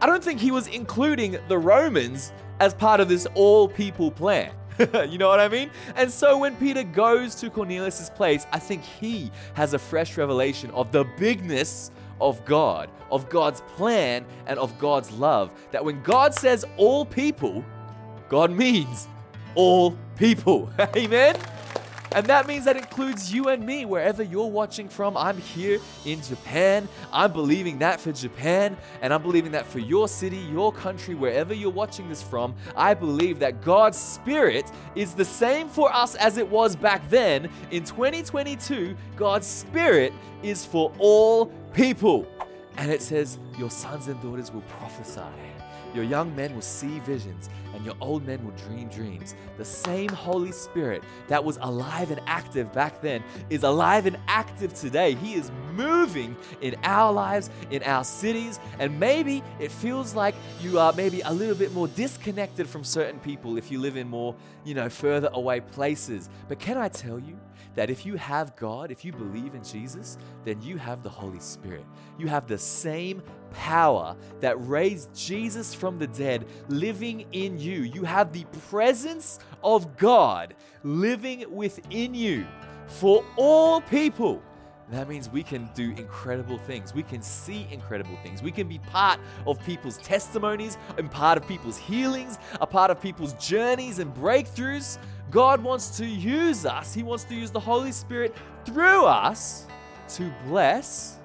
I 0.01 0.05
don't 0.05 0.23
think 0.23 0.39
he 0.39 0.51
was 0.51 0.67
including 0.67 1.37
the 1.47 1.57
Romans 1.57 2.31
as 2.59 2.73
part 2.73 2.99
of 2.99 3.09
this 3.09 3.25
all 3.33 3.67
people 3.67 4.11
plan. 4.11 4.51
you 5.09 5.17
know 5.17 5.27
what 5.27 5.39
I 5.39 5.47
mean? 5.47 5.69
And 5.95 6.09
so 6.09 6.37
when 6.37 6.55
Peter 6.55 6.83
goes 6.83 7.35
to 7.35 7.49
Cornelius' 7.49 8.09
place, 8.09 8.45
I 8.51 8.59
think 8.59 8.83
he 8.83 9.31
has 9.53 9.73
a 9.73 9.79
fresh 9.79 10.17
revelation 10.17 10.71
of 10.71 10.91
the 10.91 11.05
bigness 11.17 11.91
of 12.21 12.43
God, 12.45 12.89
of 13.11 13.29
God's 13.29 13.61
plan, 13.75 14.25
and 14.47 14.57
of 14.59 14.77
God's 14.79 15.11
love. 15.11 15.51
That 15.71 15.83
when 15.83 16.01
God 16.03 16.33
says 16.33 16.65
all 16.77 17.05
people, 17.05 17.63
God 18.29 18.51
means 18.51 19.07
all 19.55 19.97
people. 20.15 20.69
Amen. 20.95 21.35
And 22.13 22.25
that 22.25 22.47
means 22.47 22.65
that 22.65 22.75
includes 22.75 23.31
you 23.31 23.49
and 23.49 23.65
me, 23.65 23.85
wherever 23.85 24.23
you're 24.23 24.47
watching 24.47 24.89
from. 24.89 25.15
I'm 25.15 25.37
here 25.37 25.79
in 26.05 26.21
Japan. 26.21 26.87
I'm 27.13 27.31
believing 27.31 27.79
that 27.79 27.99
for 27.99 28.11
Japan, 28.11 28.75
and 29.01 29.13
I'm 29.13 29.21
believing 29.21 29.51
that 29.51 29.65
for 29.65 29.79
your 29.79 30.07
city, 30.07 30.37
your 30.37 30.71
country, 30.73 31.13
wherever 31.13 31.53
you're 31.53 31.69
watching 31.69 32.09
this 32.09 32.23
from. 32.23 32.55
I 32.75 32.93
believe 32.93 33.39
that 33.39 33.61
God's 33.61 33.97
Spirit 33.97 34.71
is 34.95 35.13
the 35.13 35.25
same 35.25 35.69
for 35.69 35.93
us 35.93 36.15
as 36.15 36.37
it 36.37 36.47
was 36.47 36.75
back 36.75 37.07
then. 37.09 37.49
In 37.71 37.83
2022, 37.83 38.95
God's 39.15 39.47
Spirit 39.47 40.13
is 40.41 40.65
for 40.65 40.91
all 40.97 41.47
people. 41.73 42.27
And 42.77 42.91
it 42.91 43.01
says, 43.01 43.37
Your 43.57 43.69
sons 43.69 44.07
and 44.07 44.19
daughters 44.21 44.51
will 44.51 44.61
prophesy. 44.61 45.21
Your 45.93 46.03
young 46.03 46.35
men 46.35 46.53
will 46.53 46.61
see 46.61 46.99
visions, 46.99 47.49
and 47.73 47.85
your 47.85 47.95
old 48.01 48.25
men 48.25 48.43
will 48.43 48.53
dream 48.53 48.89
dreams. 48.89 49.35
The 49.57 49.65
same 49.65 50.09
Holy 50.09 50.51
Spirit 50.51 51.03
that 51.27 51.43
was 51.43 51.57
alive 51.61 52.11
and 52.11 52.21
active 52.27 52.71
back 52.73 53.01
then 53.01 53.23
is 53.49 53.63
alive 53.63 54.05
and 54.05 54.17
active 54.27 54.73
today. 54.73 55.15
He 55.15 55.33
is 55.33 55.51
moving 55.73 56.35
in 56.61 56.75
our 56.83 57.11
lives, 57.11 57.49
in 57.71 57.83
our 57.83 58.03
cities, 58.03 58.59
and 58.79 58.99
maybe 58.99 59.43
it 59.59 59.71
feels 59.71 60.13
like 60.13 60.35
you 60.61 60.79
are 60.79 60.93
maybe 60.93 61.21
a 61.21 61.33
little 61.33 61.55
bit 61.55 61.73
more 61.73 61.87
disconnected 61.87 62.67
from 62.67 62.83
certain 62.83 63.19
people 63.19 63.57
if 63.57 63.71
you 63.71 63.79
live 63.79 63.97
in 63.97 64.07
more, 64.07 64.35
you 64.63 64.73
know, 64.73 64.89
further 64.89 65.29
away 65.33 65.59
places. 65.59 66.29
But 66.47 66.59
can 66.59 66.77
I 66.77 66.89
tell 66.89 67.19
you? 67.19 67.37
that 67.75 67.89
if 67.89 68.05
you 68.05 68.15
have 68.15 68.55
God, 68.55 68.91
if 68.91 69.05
you 69.05 69.13
believe 69.13 69.55
in 69.55 69.63
Jesus, 69.63 70.17
then 70.43 70.61
you 70.61 70.77
have 70.77 71.03
the 71.03 71.09
Holy 71.09 71.39
Spirit. 71.39 71.85
You 72.17 72.27
have 72.27 72.47
the 72.47 72.57
same 72.57 73.21
power 73.51 74.15
that 74.39 74.55
raised 74.67 75.13
Jesus 75.13 75.73
from 75.73 75.99
the 75.99 76.07
dead 76.07 76.45
living 76.67 77.25
in 77.31 77.59
you. 77.59 77.81
You 77.81 78.03
have 78.03 78.33
the 78.33 78.45
presence 78.69 79.39
of 79.63 79.97
God 79.97 80.53
living 80.83 81.45
within 81.53 82.13
you 82.13 82.45
for 82.87 83.23
all 83.37 83.81
people. 83.81 84.41
That 84.91 85.07
means 85.07 85.29
we 85.29 85.43
can 85.43 85.69
do 85.75 85.91
incredible 85.91 86.57
things. 86.57 86.95
We 86.95 87.03
can 87.03 87.21
see 87.21 87.67
incredible 87.69 88.17
things. 88.23 88.41
We 88.41 88.51
can 88.51 88.67
be 88.67 88.79
part 88.79 89.19
of 89.45 89.63
people's 89.63 89.97
testimonies 89.99 90.79
and 90.97 91.11
part 91.11 91.37
of 91.37 91.47
people's 91.47 91.77
healings, 91.77 92.39
a 92.59 92.65
part 92.65 92.89
of 92.89 92.99
people's 92.99 93.33
journeys 93.33 93.99
and 93.99 94.13
breakthroughs. 94.15 94.97
God 95.29 95.61
wants 95.61 95.95
to 95.97 96.05
use 96.05 96.65
us, 96.65 96.93
He 96.93 97.03
wants 97.03 97.23
to 97.25 97.35
use 97.35 97.51
the 97.51 97.59
Holy 97.59 97.91
Spirit 97.91 98.35
through 98.65 99.05
us 99.05 99.67
to 100.15 100.33
bless 100.47 101.17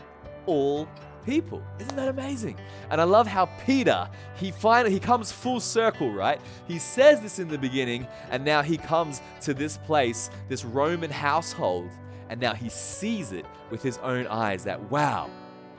all 0.44 0.86
people. 1.24 1.62
Isn't 1.80 1.96
that 1.96 2.08
amazing? 2.08 2.58
And 2.90 3.00
I 3.00 3.04
love 3.04 3.26
how 3.26 3.46
Peter, 3.66 4.08
he 4.36 4.50
finally 4.50 4.92
he 4.92 5.00
comes 5.00 5.32
full 5.32 5.60
circle, 5.60 6.12
right? 6.12 6.40
He 6.66 6.78
says 6.78 7.20
this 7.20 7.38
in 7.38 7.48
the 7.48 7.58
beginning 7.58 8.06
and 8.30 8.44
now 8.44 8.62
he 8.62 8.76
comes 8.76 9.22
to 9.42 9.54
this 9.54 9.78
place, 9.78 10.30
this 10.48 10.64
Roman 10.64 11.10
household, 11.10 11.90
and 12.28 12.40
now 12.40 12.54
he 12.54 12.68
sees 12.68 13.32
it 13.32 13.46
with 13.70 13.82
his 13.82 13.98
own 13.98 14.26
eyes 14.26 14.64
that 14.64 14.80
wow, 14.90 15.30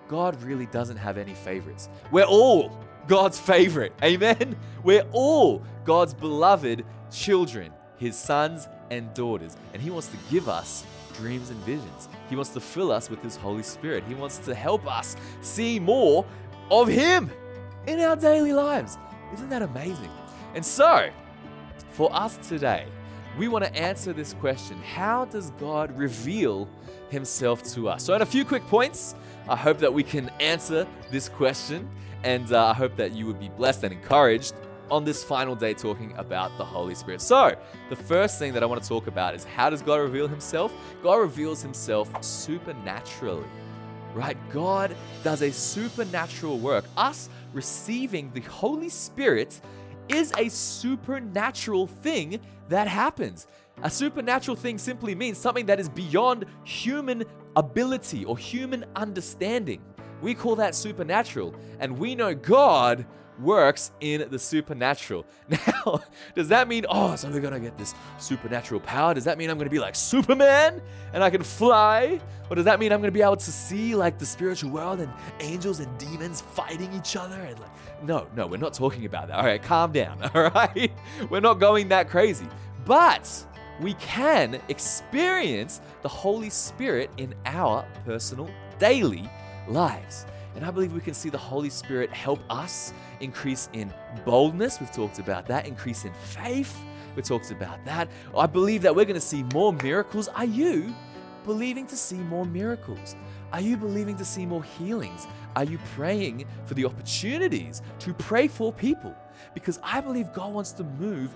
God 0.07 0.41
really 0.43 0.67
doesn't 0.67 0.97
have 0.97 1.17
any 1.17 1.33
favorites. 1.33 1.89
We're 2.11 2.23
all 2.23 2.77
God's 3.07 3.39
favorite. 3.39 3.93
Amen. 4.03 4.55
We're 4.83 5.07
all 5.11 5.63
God's 5.83 6.13
beloved 6.13 6.85
children 7.11 7.71
his 7.97 8.15
sons 8.15 8.67
and 8.91 9.13
daughters. 9.13 9.57
And 9.73 9.81
he 9.81 9.89
wants 9.89 10.07
to 10.09 10.17
give 10.29 10.49
us 10.49 10.85
dreams 11.17 11.49
and 11.49 11.59
visions. 11.61 12.09
He 12.29 12.35
wants 12.35 12.51
to 12.51 12.59
fill 12.59 12.91
us 12.91 13.09
with 13.09 13.21
his 13.21 13.35
Holy 13.35 13.63
Spirit. 13.63 14.03
He 14.07 14.15
wants 14.15 14.37
to 14.39 14.55
help 14.55 14.85
us 14.87 15.15
see 15.41 15.79
more 15.79 16.25
of 16.71 16.87
him 16.87 17.31
in 17.87 17.99
our 17.99 18.15
daily 18.15 18.53
lives. 18.53 18.97
Isn't 19.33 19.49
that 19.49 19.61
amazing? 19.61 20.09
And 20.53 20.65
so, 20.65 21.09
for 21.91 22.13
us 22.15 22.37
today, 22.47 22.87
we 23.37 23.47
want 23.47 23.65
to 23.65 23.75
answer 23.75 24.13
this 24.13 24.33
question 24.33 24.81
How 24.81 25.25
does 25.25 25.51
God 25.51 25.97
reveal 25.97 26.67
himself 27.09 27.63
to 27.73 27.89
us? 27.89 28.03
So, 28.03 28.13
in 28.13 28.21
a 28.21 28.25
few 28.25 28.45
quick 28.45 28.65
points, 28.67 29.15
I 29.47 29.55
hope 29.55 29.77
that 29.79 29.93
we 29.93 30.03
can 30.03 30.29
answer 30.39 30.87
this 31.11 31.29
question, 31.29 31.89
and 32.23 32.51
uh, 32.51 32.67
I 32.67 32.73
hope 32.73 32.95
that 32.95 33.11
you 33.11 33.25
would 33.27 33.39
be 33.39 33.49
blessed 33.49 33.83
and 33.83 33.93
encouraged 33.93 34.53
on 34.91 35.03
this 35.03 35.23
final 35.23 35.55
day 35.55 35.73
talking 35.73 36.13
about 36.17 36.57
the 36.57 36.65
Holy 36.65 36.95
Spirit. 36.95 37.21
So, 37.21 37.55
the 37.89 37.95
first 37.95 38.39
thing 38.39 38.53
that 38.53 38.63
I 38.63 38.65
want 38.65 38.81
to 38.81 38.87
talk 38.87 39.07
about 39.07 39.35
is 39.35 39.43
how 39.43 39.69
does 39.69 39.81
God 39.81 39.95
reveal 39.95 40.27
himself? 40.27 40.73
God 41.03 41.15
reveals 41.15 41.61
himself 41.61 42.09
supernaturally. 42.23 43.47
Right? 44.13 44.37
God 44.51 44.95
does 45.23 45.41
a 45.41 45.51
supernatural 45.51 46.57
work. 46.59 46.85
Us 46.95 47.29
receiving 47.53 48.31
the 48.33 48.41
Holy 48.41 48.89
Spirit 48.89 49.59
is 50.07 50.31
a 50.37 50.49
supernatural 50.49 51.87
thing 51.87 52.39
that 52.69 52.87
happens. 52.87 53.47
A 53.83 53.89
supernatural 53.89 54.55
thing 54.55 54.77
simply 54.77 55.15
means 55.15 55.37
something 55.37 55.65
that 55.65 55.79
is 55.79 55.89
beyond 55.89 56.45
human 56.63 57.25
ability 57.55 58.23
or 58.25 58.37
human 58.37 58.85
understanding. 58.95 59.81
We 60.21 60.33
call 60.33 60.55
that 60.55 60.75
supernatural. 60.75 61.55
And 61.79 61.97
we 61.97 62.15
know 62.15 62.33
God 62.33 63.05
works 63.39 63.91
in 63.99 64.27
the 64.29 64.39
supernatural. 64.39 65.25
Now, 65.49 66.01
does 66.33 66.47
that 66.49 66.67
mean, 66.67 66.85
oh, 66.89 67.15
so 67.15 67.29
we're 67.29 67.39
gonna 67.39 67.59
get 67.59 67.77
this 67.77 67.93
supernatural 68.17 68.81
power? 68.81 69.13
Does 69.13 69.25
that 69.25 69.37
mean 69.37 69.49
I'm 69.49 69.57
gonna 69.57 69.69
be 69.69 69.79
like 69.79 69.95
Superman 69.95 70.81
and 71.13 71.23
I 71.23 71.29
can 71.29 71.43
fly? 71.43 72.19
Or 72.49 72.55
does 72.55 72.65
that 72.65 72.79
mean 72.79 72.91
I'm 72.91 72.99
gonna 72.99 73.11
be 73.11 73.21
able 73.21 73.37
to 73.37 73.51
see 73.51 73.95
like 73.95 74.17
the 74.17 74.25
spiritual 74.25 74.71
world 74.71 74.99
and 74.99 75.11
angels 75.39 75.79
and 75.79 75.97
demons 75.97 76.41
fighting 76.41 76.91
each 76.93 77.15
other? 77.15 77.35
And 77.35 77.59
like, 77.59 78.03
no, 78.03 78.27
no, 78.35 78.47
we're 78.47 78.57
not 78.57 78.73
talking 78.73 79.05
about 79.05 79.27
that. 79.27 79.37
All 79.37 79.45
right, 79.45 79.61
calm 79.61 79.91
down. 79.91 80.19
All 80.33 80.49
right, 80.49 80.91
we're 81.29 81.41
not 81.41 81.55
going 81.55 81.89
that 81.89 82.09
crazy. 82.09 82.47
But 82.85 83.45
we 83.81 83.93
can 83.95 84.61
experience 84.69 85.81
the 86.01 86.09
Holy 86.09 86.49
Spirit 86.49 87.09
in 87.17 87.33
our 87.45 87.85
personal 88.05 88.49
daily 88.79 89.29
lives. 89.67 90.25
And 90.55 90.65
I 90.65 90.71
believe 90.71 90.93
we 90.93 91.01
can 91.01 91.13
see 91.13 91.29
the 91.29 91.37
Holy 91.37 91.69
Spirit 91.69 92.11
help 92.11 92.39
us 92.49 92.93
increase 93.19 93.69
in 93.73 93.93
boldness. 94.25 94.79
We've 94.79 94.91
talked 94.91 95.19
about 95.19 95.45
that. 95.47 95.67
Increase 95.67 96.05
in 96.05 96.13
faith. 96.13 96.77
We 97.15 97.21
talked 97.21 97.51
about 97.51 97.83
that. 97.85 98.09
I 98.35 98.45
believe 98.47 98.81
that 98.83 98.95
we're 98.95 99.05
going 99.05 99.15
to 99.15 99.21
see 99.21 99.43
more 99.53 99.73
miracles. 99.73 100.27
Are 100.29 100.45
you 100.45 100.93
believing 101.45 101.85
to 101.87 101.95
see 101.95 102.17
more 102.17 102.45
miracles? 102.45 103.15
Are 103.53 103.61
you 103.61 103.77
believing 103.77 104.17
to 104.17 104.25
see 104.25 104.45
more 104.45 104.63
healings? 104.63 105.27
Are 105.55 105.63
you 105.63 105.77
praying 105.93 106.45
for 106.65 106.73
the 106.73 106.85
opportunities 106.85 107.81
to 107.99 108.13
pray 108.13 108.47
for 108.47 108.73
people? 108.73 109.13
Because 109.53 109.79
I 109.83 110.01
believe 110.01 110.33
God 110.33 110.53
wants 110.53 110.71
to 110.73 110.83
move 110.83 111.31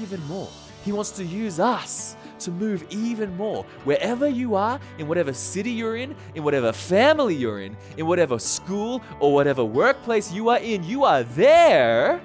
even 0.00 0.22
more. 0.24 0.48
He 0.84 0.92
wants 0.92 1.12
to 1.12 1.24
use 1.24 1.60
us 1.60 2.16
to 2.44 2.50
move 2.50 2.84
even 2.90 3.36
more. 3.36 3.64
Wherever 3.84 4.28
you 4.28 4.54
are, 4.54 4.80
in 4.98 5.08
whatever 5.08 5.32
city 5.32 5.70
you're 5.70 5.96
in, 5.96 6.14
in 6.34 6.42
whatever 6.42 6.72
family 6.72 7.34
you're 7.34 7.60
in, 7.60 7.76
in 7.96 8.06
whatever 8.06 8.38
school 8.38 9.02
or 9.20 9.32
whatever 9.32 9.64
workplace 9.64 10.32
you 10.32 10.48
are 10.48 10.58
in, 10.58 10.82
you 10.84 11.04
are 11.04 11.22
there 11.22 12.20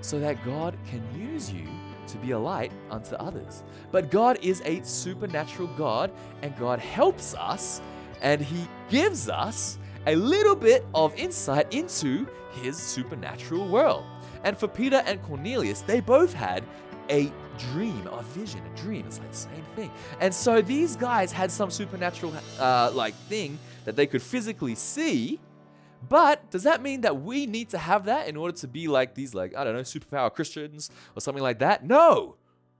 so 0.00 0.18
that 0.20 0.44
God 0.44 0.76
can 0.88 1.02
use 1.18 1.50
you 1.50 1.66
to 2.06 2.16
be 2.18 2.30
a 2.30 2.38
light 2.38 2.72
unto 2.90 3.14
others. 3.16 3.62
But 3.92 4.10
God 4.10 4.38
is 4.42 4.62
a 4.64 4.82
supernatural 4.82 5.68
God, 5.76 6.10
and 6.42 6.56
God 6.56 6.78
helps 6.78 7.34
us 7.34 7.80
and 8.20 8.40
He 8.40 8.66
gives 8.88 9.28
us 9.28 9.78
a 10.06 10.16
little 10.16 10.56
bit 10.56 10.86
of 10.94 11.14
insight 11.16 11.72
into 11.72 12.26
His 12.62 12.76
supernatural 12.76 13.68
world. 13.68 14.04
And 14.44 14.56
for 14.56 14.68
Peter 14.68 15.02
and 15.06 15.22
Cornelius, 15.22 15.82
they 15.82 16.00
both 16.00 16.32
had 16.32 16.64
a 17.10 17.32
dream, 17.72 18.06
a 18.06 18.22
vision, 18.22 18.60
a 18.64 18.76
dream. 18.78 19.04
It's 19.06 19.18
like 19.18 19.30
the 19.30 19.36
same 19.36 19.64
thing. 19.74 19.90
And 20.20 20.34
so 20.34 20.62
these 20.62 20.96
guys 20.96 21.32
had 21.32 21.50
some 21.50 21.70
supernatural 21.70 22.32
uh, 22.58 22.90
like 22.94 23.14
thing 23.14 23.58
that 23.84 23.96
they 23.96 24.06
could 24.06 24.22
physically 24.22 24.74
see. 24.74 25.40
But 26.08 26.50
does 26.50 26.62
that 26.62 26.80
mean 26.80 27.00
that 27.00 27.22
we 27.22 27.46
need 27.46 27.70
to 27.70 27.78
have 27.78 28.04
that 28.04 28.28
in 28.28 28.36
order 28.36 28.56
to 28.58 28.68
be 28.68 28.86
like 28.86 29.14
these, 29.14 29.34
like, 29.34 29.56
I 29.56 29.64
don't 29.64 29.74
know, 29.74 29.80
superpower 29.80 30.32
Christians 30.32 30.90
or 31.16 31.20
something 31.20 31.42
like 31.42 31.58
that? 31.58 31.84
No, 31.84 32.36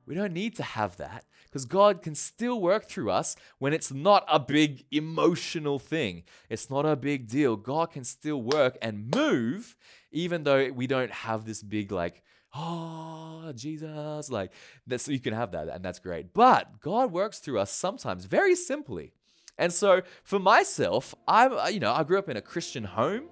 we 0.07 0.15
don't 0.15 0.33
need 0.33 0.55
to 0.57 0.63
have 0.63 0.97
that 0.99 1.25
because 1.47 1.65
God 1.65 2.01
can 2.01 2.15
still 2.15 2.61
work 2.61 2.89
through 2.89 3.11
us 3.11 3.35
when 3.59 3.73
it's 3.73 3.93
not 3.93 4.25
a 4.29 4.39
big 4.39 4.85
emotional 4.93 5.81
thing. 5.81 6.23
It's 6.49 6.71
not 6.71 6.87
a 6.87 6.95
big 6.95 7.27
deal. 7.27 7.57
God 7.57 7.91
can 7.91 8.05
still 8.05 8.41
work 8.41 8.79
and 8.81 9.13
move 9.13 9.77
even 10.13 10.45
though 10.45 10.71
we 10.71 10.87
don't 10.87 11.11
have 11.11 11.45
this 11.45 11.63
big, 11.63 11.91
like, 11.91 12.23
oh, 12.55 13.53
Jesus, 13.55 14.31
like 14.31 14.53
that. 14.87 15.01
So 15.01 15.13
you 15.13 15.21
can 15.21 15.35
have 15.35 15.53
that, 15.53 15.69
and 15.69 15.85
that's 15.85 15.99
great. 15.99 16.33
But 16.33 16.81
God 16.81 17.13
works 17.13 17.39
through 17.39 17.59
us 17.59 17.71
sometimes 17.71 18.25
very 18.25 18.55
simply. 18.55 19.13
And 19.59 19.73
so 19.73 20.03
for 20.23 20.39
myself, 20.39 21.15
I'm, 21.27 21.53
uh, 21.53 21.69
you 21.69 21.81
know, 21.81 21.93
I 21.93 22.05
grew 22.05 22.19
up 22.19 22.29
in 22.29 22.37
a 22.37 22.43
Christian 22.43 22.85
home, 22.85 23.25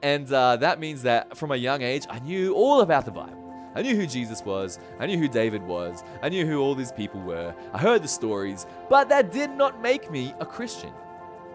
and 0.00 0.32
uh, 0.32 0.56
that 0.56 0.78
means 0.78 1.02
that 1.02 1.36
from 1.36 1.50
a 1.50 1.56
young 1.56 1.82
age, 1.82 2.06
I 2.08 2.20
knew 2.20 2.54
all 2.54 2.80
about 2.80 3.04
the 3.04 3.10
Bible. 3.10 3.38
I 3.74 3.82
knew 3.82 3.96
who 3.96 4.06
Jesus 4.06 4.44
was. 4.44 4.78
I 5.00 5.06
knew 5.06 5.18
who 5.18 5.28
David 5.28 5.62
was. 5.62 6.04
I 6.20 6.28
knew 6.28 6.46
who 6.46 6.60
all 6.60 6.74
these 6.74 6.92
people 6.92 7.20
were. 7.20 7.54
I 7.72 7.78
heard 7.78 8.02
the 8.02 8.08
stories, 8.08 8.66
but 8.90 9.08
that 9.08 9.32
did 9.32 9.50
not 9.50 9.80
make 9.80 10.10
me 10.10 10.34
a 10.40 10.46
Christian. 10.46 10.92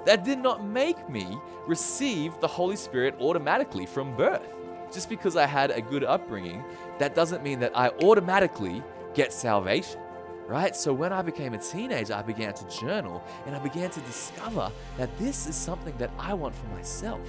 That 0.05 0.23
did 0.23 0.39
not 0.39 0.65
make 0.65 1.09
me 1.09 1.37
receive 1.67 2.39
the 2.39 2.47
Holy 2.47 2.75
Spirit 2.75 3.15
automatically 3.19 3.85
from 3.85 4.15
birth. 4.17 4.56
Just 4.91 5.09
because 5.09 5.35
I 5.35 5.45
had 5.45 5.71
a 5.71 5.81
good 5.81 6.03
upbringing, 6.03 6.63
that 6.99 7.15
doesn't 7.15 7.43
mean 7.43 7.59
that 7.59 7.77
I 7.77 7.89
automatically 7.89 8.83
get 9.13 9.33
salvation 9.33 9.99
right? 10.47 10.75
So 10.75 10.93
when 10.93 11.11
I 11.11 11.21
became 11.21 11.53
a 11.53 11.57
teenager, 11.57 12.13
I 12.13 12.21
began 12.21 12.53
to 12.53 12.67
journal 12.69 13.23
and 13.45 13.55
I 13.55 13.59
began 13.59 13.89
to 13.89 13.99
discover 14.01 14.71
that 14.97 15.15
this 15.19 15.45
is 15.45 15.55
something 15.55 15.93
that 15.97 16.09
I 16.17 16.33
want 16.33 16.55
for 16.55 16.67
myself. 16.67 17.21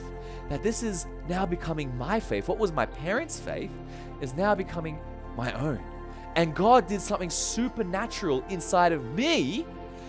That 0.49 0.63
this 0.63 0.83
is 0.83 1.07
now 1.29 1.45
becoming 1.45 1.97
my 1.99 2.21
faith. 2.21 2.49
What 2.49 2.59
was 2.59 2.73
my 2.73 2.87
parents' 2.87 3.39
faith 3.39 3.73
is 4.21 4.35
now 4.35 4.55
becoming 4.55 4.99
my 5.37 5.53
own. 5.53 5.81
And 6.37 6.55
God 6.55 6.87
did 6.87 7.01
something 7.01 7.31
supernatural 7.31 8.45
inside 8.49 8.93
of 8.93 9.05
me 9.15 9.67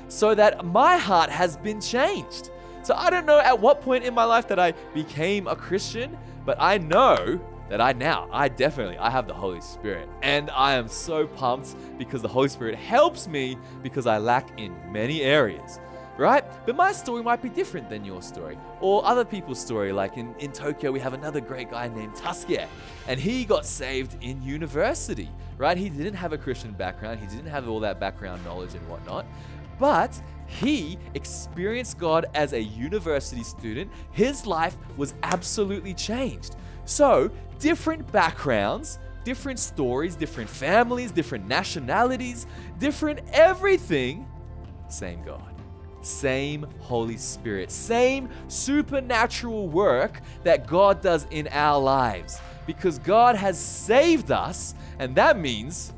so 0.07 0.35
that 0.35 0.63
my 0.65 0.97
heart 0.97 1.29
has 1.29 1.57
been 1.57 1.81
changed. 1.81 2.51
So 2.83 2.93
I 2.95 3.09
don't 3.09 3.25
know 3.25 3.39
at 3.39 3.59
what 3.59 3.81
point 3.81 4.03
in 4.03 4.13
my 4.13 4.23
life 4.23 4.47
that 4.47 4.59
I 4.59 4.73
became 4.93 5.47
a 5.47 5.55
Christian, 5.55 6.17
but 6.49 6.57
I 6.59 6.79
know 6.79 7.39
that 7.69 7.79
I 7.79 7.93
now, 7.93 8.27
I 8.31 8.49
definitely, 8.49 8.97
I 8.97 9.11
have 9.11 9.27
the 9.27 9.35
Holy 9.35 9.61
Spirit. 9.61 10.09
And 10.23 10.49
I 10.49 10.73
am 10.73 10.87
so 10.87 11.27
pumped 11.27 11.75
because 11.99 12.23
the 12.23 12.27
Holy 12.27 12.49
Spirit 12.49 12.73
helps 12.73 13.27
me 13.27 13.55
because 13.83 14.07
I 14.07 14.17
lack 14.17 14.59
in 14.59 14.75
many 14.91 15.21
areas, 15.21 15.79
right? 16.17 16.43
But 16.65 16.75
my 16.75 16.91
story 16.91 17.21
might 17.21 17.43
be 17.43 17.49
different 17.49 17.87
than 17.87 18.03
your 18.03 18.23
story 18.23 18.57
or 18.81 19.05
other 19.05 19.23
people's 19.23 19.59
story. 19.59 19.91
Like 19.91 20.17
in, 20.17 20.33
in 20.39 20.51
Tokyo, 20.51 20.91
we 20.91 20.99
have 21.01 21.13
another 21.13 21.39
great 21.39 21.69
guy 21.69 21.87
named 21.87 22.15
Tasuke, 22.15 22.65
and 23.07 23.19
he 23.19 23.45
got 23.45 23.63
saved 23.63 24.17
in 24.23 24.41
university, 24.41 25.29
right? 25.59 25.77
He 25.77 25.89
didn't 25.89 26.15
have 26.15 26.33
a 26.33 26.37
Christian 26.39 26.71
background, 26.71 27.19
he 27.19 27.27
didn't 27.27 27.51
have 27.51 27.69
all 27.69 27.81
that 27.81 27.99
background 27.99 28.43
knowledge 28.43 28.73
and 28.73 28.89
whatnot. 28.89 29.27
But 29.77 30.19
he 30.49 30.97
experienced 31.13 31.99
God 31.99 32.25
as 32.33 32.53
a 32.53 32.61
university 32.61 33.43
student. 33.43 33.91
His 34.11 34.45
life 34.45 34.75
was 34.97 35.13
absolutely 35.23 35.93
changed. 35.93 36.55
So, 36.85 37.29
different 37.59 38.11
backgrounds, 38.11 38.97
different 39.23 39.59
stories, 39.59 40.15
different 40.15 40.49
families, 40.49 41.11
different 41.11 41.47
nationalities, 41.47 42.47
different 42.79 43.21
everything, 43.31 44.27
same 44.87 45.23
God. 45.23 45.43
Same 46.01 46.65
Holy 46.79 47.17
Spirit, 47.17 47.69
same 47.69 48.29
supernatural 48.47 49.67
work 49.67 50.21
that 50.43 50.65
God 50.65 51.01
does 51.01 51.27
in 51.29 51.47
our 51.49 51.79
lives. 51.79 52.39
Because 52.65 52.97
God 52.99 53.35
has 53.35 53.59
saved 53.59 54.31
us, 54.31 54.73
and 54.97 55.13
that 55.15 55.37
means 55.37 55.93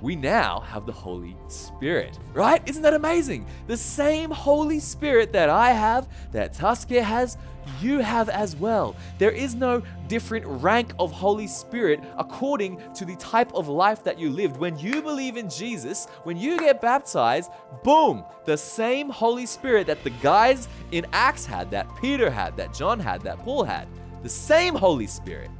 we 0.00 0.16
now 0.16 0.60
have 0.60 0.86
the 0.86 0.92
Holy 0.92 1.36
Spirit, 1.48 2.18
right? 2.32 2.66
Isn't 2.68 2.82
that 2.82 2.94
amazing? 2.94 3.46
The 3.66 3.76
same 3.76 4.30
Holy 4.30 4.80
Spirit 4.80 5.32
that 5.32 5.50
I 5.50 5.72
have, 5.72 6.08
that 6.32 6.54
Tasuke 6.54 7.02
has, 7.02 7.36
you 7.80 7.98
have 7.98 8.28
as 8.28 8.56
well. 8.56 8.96
There 9.18 9.30
is 9.30 9.54
no 9.54 9.82
different 10.08 10.46
rank 10.46 10.92
of 10.98 11.12
Holy 11.12 11.46
Spirit 11.46 12.00
according 12.18 12.80
to 12.94 13.04
the 13.04 13.16
type 13.16 13.52
of 13.54 13.68
life 13.68 14.02
that 14.04 14.18
you 14.18 14.30
lived. 14.30 14.56
When 14.56 14.78
you 14.78 15.02
believe 15.02 15.36
in 15.36 15.48
Jesus, 15.48 16.06
when 16.24 16.36
you 16.36 16.58
get 16.58 16.80
baptized, 16.80 17.50
boom, 17.84 18.24
the 18.44 18.56
same 18.56 19.08
Holy 19.08 19.46
Spirit 19.46 19.86
that 19.86 20.02
the 20.02 20.10
guys 20.10 20.68
in 20.92 21.06
Acts 21.12 21.46
had, 21.46 21.70
that 21.70 21.88
Peter 22.00 22.30
had, 22.30 22.56
that 22.56 22.74
John 22.74 22.98
had, 22.98 23.20
that 23.22 23.38
Paul 23.40 23.64
had, 23.64 23.88
the 24.22 24.28
same 24.28 24.74
Holy 24.74 25.06
Spirit 25.06 25.50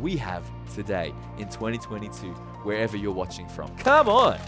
we 0.00 0.16
have 0.16 0.44
today 0.74 1.12
in 1.38 1.48
2022, 1.48 2.34
wherever 2.64 2.96
you're 2.96 3.12
watching 3.12 3.48
from. 3.48 3.74
Come 3.76 4.08
on! 4.08 4.38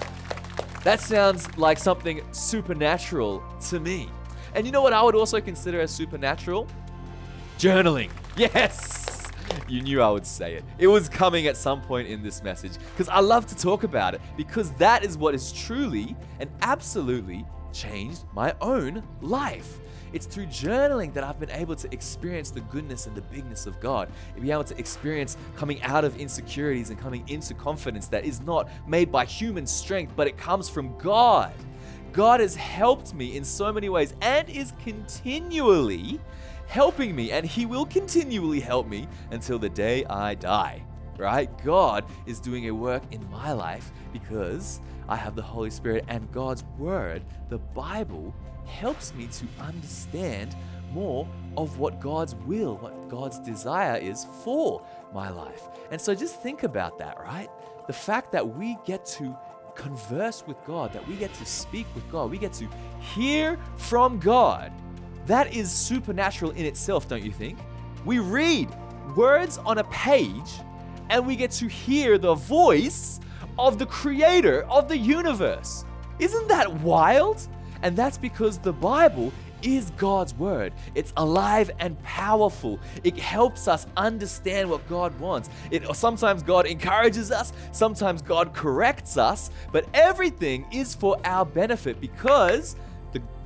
That 0.84 1.00
sounds 1.00 1.56
like 1.56 1.78
something 1.78 2.22
supernatural 2.32 3.42
to 3.68 3.80
me. 3.80 4.08
And 4.54 4.66
you 4.66 4.72
know 4.72 4.82
what 4.82 4.92
I 4.92 5.02
would 5.02 5.14
also 5.14 5.40
consider 5.40 5.80
as 5.80 5.90
supernatural? 5.90 6.66
Journaling. 7.58 8.10
Yes! 8.34 9.30
You 9.68 9.82
knew 9.82 10.00
I 10.00 10.08
would 10.08 10.24
say 10.24 10.54
it. 10.54 10.64
It 10.78 10.86
was 10.86 11.06
coming 11.08 11.46
at 11.48 11.56
some 11.56 11.82
point 11.82 12.08
in 12.08 12.22
this 12.22 12.42
message 12.42 12.72
because 12.92 13.08
I 13.10 13.20
love 13.20 13.44
to 13.46 13.54
talk 13.54 13.84
about 13.84 14.14
it 14.14 14.22
because 14.38 14.72
that 14.72 15.04
is 15.04 15.18
what 15.18 15.34
is 15.34 15.52
truly 15.52 16.16
and 16.40 16.48
absolutely 16.62 17.44
changed 17.72 18.24
my 18.34 18.54
own 18.60 19.02
life. 19.20 19.78
It's 20.12 20.26
through 20.26 20.46
journaling 20.46 21.14
that 21.14 21.24
I've 21.24 21.40
been 21.40 21.50
able 21.50 21.74
to 21.76 21.92
experience 21.92 22.50
the 22.50 22.60
goodness 22.60 23.06
and 23.06 23.16
the 23.16 23.22
bigness 23.22 23.66
of 23.66 23.80
God, 23.80 24.10
and 24.34 24.42
be 24.42 24.50
able 24.50 24.64
to 24.64 24.78
experience 24.78 25.36
coming 25.56 25.82
out 25.82 26.04
of 26.04 26.16
insecurities 26.18 26.90
and 26.90 26.98
coming 26.98 27.26
into 27.28 27.54
confidence 27.54 28.08
that 28.08 28.24
is 28.24 28.40
not 28.42 28.68
made 28.86 29.10
by 29.10 29.24
human 29.24 29.66
strength, 29.66 30.12
but 30.14 30.26
it 30.26 30.36
comes 30.36 30.68
from 30.68 30.96
God. 30.98 31.52
God 32.12 32.40
has 32.40 32.54
helped 32.54 33.14
me 33.14 33.36
in 33.36 33.44
so 33.44 33.72
many 33.72 33.88
ways 33.88 34.14
and 34.20 34.48
is 34.50 34.74
continually 34.82 36.20
helping 36.66 37.16
me, 37.16 37.32
and 37.32 37.46
He 37.46 37.64
will 37.64 37.86
continually 37.86 38.60
help 38.60 38.86
me 38.86 39.08
until 39.30 39.58
the 39.58 39.70
day 39.70 40.04
I 40.04 40.34
die. 40.34 40.84
Right? 41.18 41.50
God 41.62 42.04
is 42.26 42.40
doing 42.40 42.68
a 42.68 42.74
work 42.74 43.02
in 43.12 43.28
my 43.30 43.52
life 43.52 43.92
because 44.12 44.80
I 45.08 45.16
have 45.16 45.36
the 45.36 45.42
Holy 45.42 45.70
Spirit, 45.70 46.04
and 46.08 46.30
God's 46.32 46.64
Word, 46.78 47.22
the 47.48 47.58
Bible, 47.58 48.34
helps 48.66 49.14
me 49.14 49.26
to 49.28 49.46
understand 49.60 50.56
more 50.92 51.26
of 51.56 51.78
what 51.78 52.00
God's 52.00 52.34
will, 52.34 52.76
what 52.76 53.08
God's 53.08 53.38
desire 53.40 53.96
is 53.96 54.26
for 54.42 54.84
my 55.14 55.30
life. 55.30 55.62
And 55.90 56.00
so 56.00 56.14
just 56.14 56.40
think 56.42 56.62
about 56.62 56.98
that, 56.98 57.18
right? 57.18 57.48
The 57.86 57.92
fact 57.92 58.32
that 58.32 58.46
we 58.46 58.76
get 58.84 59.04
to 59.06 59.36
converse 59.74 60.44
with 60.46 60.62
God, 60.66 60.92
that 60.92 61.06
we 61.08 61.16
get 61.16 61.32
to 61.34 61.46
speak 61.46 61.86
with 61.94 62.10
God, 62.10 62.30
we 62.30 62.38
get 62.38 62.52
to 62.54 62.68
hear 63.00 63.58
from 63.76 64.18
God 64.18 64.72
that 65.26 65.54
is 65.54 65.70
supernatural 65.70 66.50
in 66.52 66.66
itself, 66.66 67.08
don't 67.08 67.22
you 67.22 67.32
think? 67.32 67.58
We 68.04 68.18
read 68.18 68.68
words 69.16 69.58
on 69.58 69.78
a 69.78 69.84
page 69.84 70.50
and 71.10 71.26
we 71.26 71.36
get 71.36 71.50
to 71.52 71.68
hear 71.68 72.18
the 72.18 72.34
voice 72.34 73.20
of 73.58 73.78
the 73.78 73.86
creator 73.86 74.64
of 74.70 74.88
the 74.88 74.96
universe. 74.96 75.84
Isn't 76.18 76.48
that 76.48 76.72
wild? 76.80 77.46
And 77.82 77.96
that's 77.96 78.18
because 78.18 78.58
the 78.58 78.72
Bible 78.72 79.32
is 79.62 79.90
God's 79.96 80.34
word. 80.34 80.72
It's 80.94 81.12
alive 81.16 81.70
and 81.78 82.00
powerful. 82.02 82.80
It 83.04 83.16
helps 83.18 83.68
us 83.68 83.86
understand 83.96 84.68
what 84.68 84.86
God 84.88 85.18
wants. 85.20 85.50
It 85.70 85.84
sometimes 85.94 86.42
God 86.42 86.66
encourages 86.66 87.30
us, 87.30 87.52
sometimes 87.70 88.22
God 88.22 88.54
corrects 88.54 89.16
us, 89.16 89.50
but 89.70 89.86
everything 89.94 90.66
is 90.72 90.94
for 90.94 91.16
our 91.24 91.44
benefit 91.44 92.00
because 92.00 92.76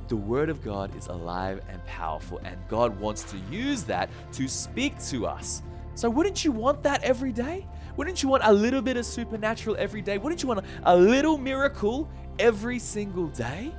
the 0.07 0.15
Word 0.15 0.49
of 0.49 0.63
God 0.63 0.95
is 0.95 1.07
alive 1.07 1.61
and 1.69 1.83
powerful, 1.85 2.39
and 2.43 2.57
God 2.67 2.97
wants 2.99 3.23
to 3.23 3.37
use 3.51 3.83
that 3.83 4.09
to 4.33 4.47
speak 4.47 4.97
to 5.05 5.27
us. 5.27 5.61
So, 5.95 6.09
wouldn't 6.09 6.45
you 6.45 6.51
want 6.51 6.83
that 6.83 7.03
every 7.03 7.31
day? 7.31 7.65
Wouldn't 7.97 8.21
you 8.21 8.29
want 8.29 8.43
a 8.45 8.53
little 8.53 8.81
bit 8.81 8.95
of 8.95 9.05
supernatural 9.05 9.75
every 9.79 10.03
day? 10.03 10.19
Wouldn't 10.19 10.43
you 10.43 10.47
want 10.47 10.63
a, 10.83 10.95
little 10.95 11.37
miracle 11.37 12.07
every 12.37 12.77
single 12.77 13.27
day? 13.27 13.73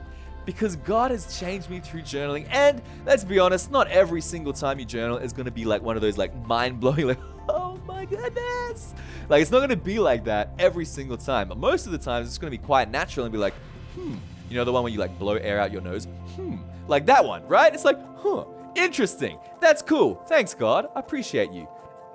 Because 0.44 0.74
God 0.76 1.12
has 1.12 1.38
changed 1.38 1.70
me 1.70 1.78
through 1.78 2.02
journaling. 2.02 2.48
And 2.50 2.82
let's 3.06 3.22
be 3.22 3.38
honest, 3.38 3.70
not 3.70 3.86
every 3.88 4.20
single 4.20 4.52
time 4.52 4.80
you 4.80 4.84
journal 4.84 5.18
is 5.18 5.32
going 5.32 5.46
to 5.46 5.52
be 5.52 5.64
like 5.64 5.82
one 5.82 5.94
of 5.94 6.02
those 6.02 6.18
like 6.18 6.34
mind 6.46 6.80
blowing, 6.80 7.06
like, 7.06 7.20
oh 7.48 7.78
my 7.86 8.04
goodness. 8.04 8.94
Like, 9.28 9.40
it's 9.40 9.52
not 9.52 9.58
going 9.58 9.70
to 9.70 9.76
be 9.76 10.00
like 10.00 10.24
that 10.24 10.50
every 10.58 10.84
single 10.84 11.16
time. 11.16 11.48
But 11.48 11.58
most 11.58 11.86
of 11.86 11.92
the 11.92 11.98
times, 11.98 12.26
it's 12.26 12.38
going 12.38 12.50
to 12.50 12.58
be 12.58 12.64
quite 12.64 12.90
natural 12.90 13.24
and 13.24 13.32
be 13.32 13.38
like, 13.38 13.54
hmm, 13.94 14.16
you 14.50 14.56
know, 14.56 14.64
the 14.64 14.72
one 14.72 14.82
where 14.82 14.92
you 14.92 14.98
like 14.98 15.16
blow 15.18 15.34
air 15.34 15.60
out 15.60 15.70
your 15.70 15.82
nose? 15.82 16.06
Hmm. 16.34 16.56
Like 16.88 17.06
that 17.06 17.24
one, 17.24 17.46
right? 17.46 17.72
It's 17.72 17.84
like, 17.84 17.98
huh, 18.16 18.46
interesting. 18.74 19.38
That's 19.60 19.82
cool. 19.82 20.24
Thanks, 20.28 20.54
God. 20.54 20.88
I 20.96 21.00
appreciate 21.00 21.52
you. 21.52 21.68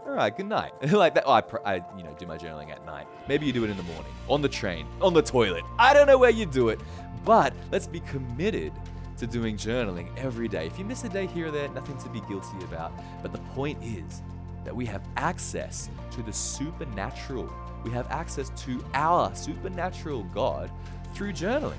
All 0.05 0.13
right, 0.13 0.35
good 0.35 0.47
night. 0.47 0.73
like 0.91 1.15
that. 1.15 1.23
Oh, 1.25 1.31
I, 1.31 1.41
pr- 1.41 1.65
I, 1.65 1.75
you 1.97 2.03
know, 2.03 2.13
do 2.19 2.25
my 2.25 2.37
journaling 2.37 2.71
at 2.71 2.85
night. 2.85 3.07
Maybe 3.29 3.45
you 3.45 3.53
do 3.53 3.63
it 3.63 3.69
in 3.69 3.77
the 3.77 3.83
morning, 3.83 4.11
on 4.27 4.41
the 4.41 4.49
train, 4.49 4.85
on 5.01 5.13
the 5.13 5.21
toilet. 5.21 5.63
I 5.79 5.93
don't 5.93 6.07
know 6.07 6.17
where 6.17 6.29
you 6.29 6.45
do 6.45 6.69
it, 6.69 6.79
but 7.23 7.53
let's 7.71 7.87
be 7.87 8.01
committed 8.01 8.73
to 9.17 9.27
doing 9.27 9.55
journaling 9.55 10.09
every 10.17 10.49
day. 10.49 10.67
If 10.67 10.77
you 10.77 10.83
miss 10.83 11.05
a 11.05 11.09
day 11.09 11.25
here 11.25 11.47
or 11.47 11.51
there, 11.51 11.69
nothing 11.69 11.97
to 11.99 12.09
be 12.09 12.19
guilty 12.21 12.57
about. 12.63 12.91
But 13.21 13.31
the 13.31 13.39
point 13.55 13.81
is 13.81 14.21
that 14.65 14.75
we 14.75 14.85
have 14.87 15.07
access 15.15 15.89
to 16.11 16.21
the 16.21 16.33
supernatural. 16.33 17.51
We 17.85 17.91
have 17.91 18.09
access 18.11 18.49
to 18.63 18.83
our 18.93 19.33
supernatural 19.33 20.23
God 20.33 20.69
through 21.13 21.31
journaling. 21.31 21.77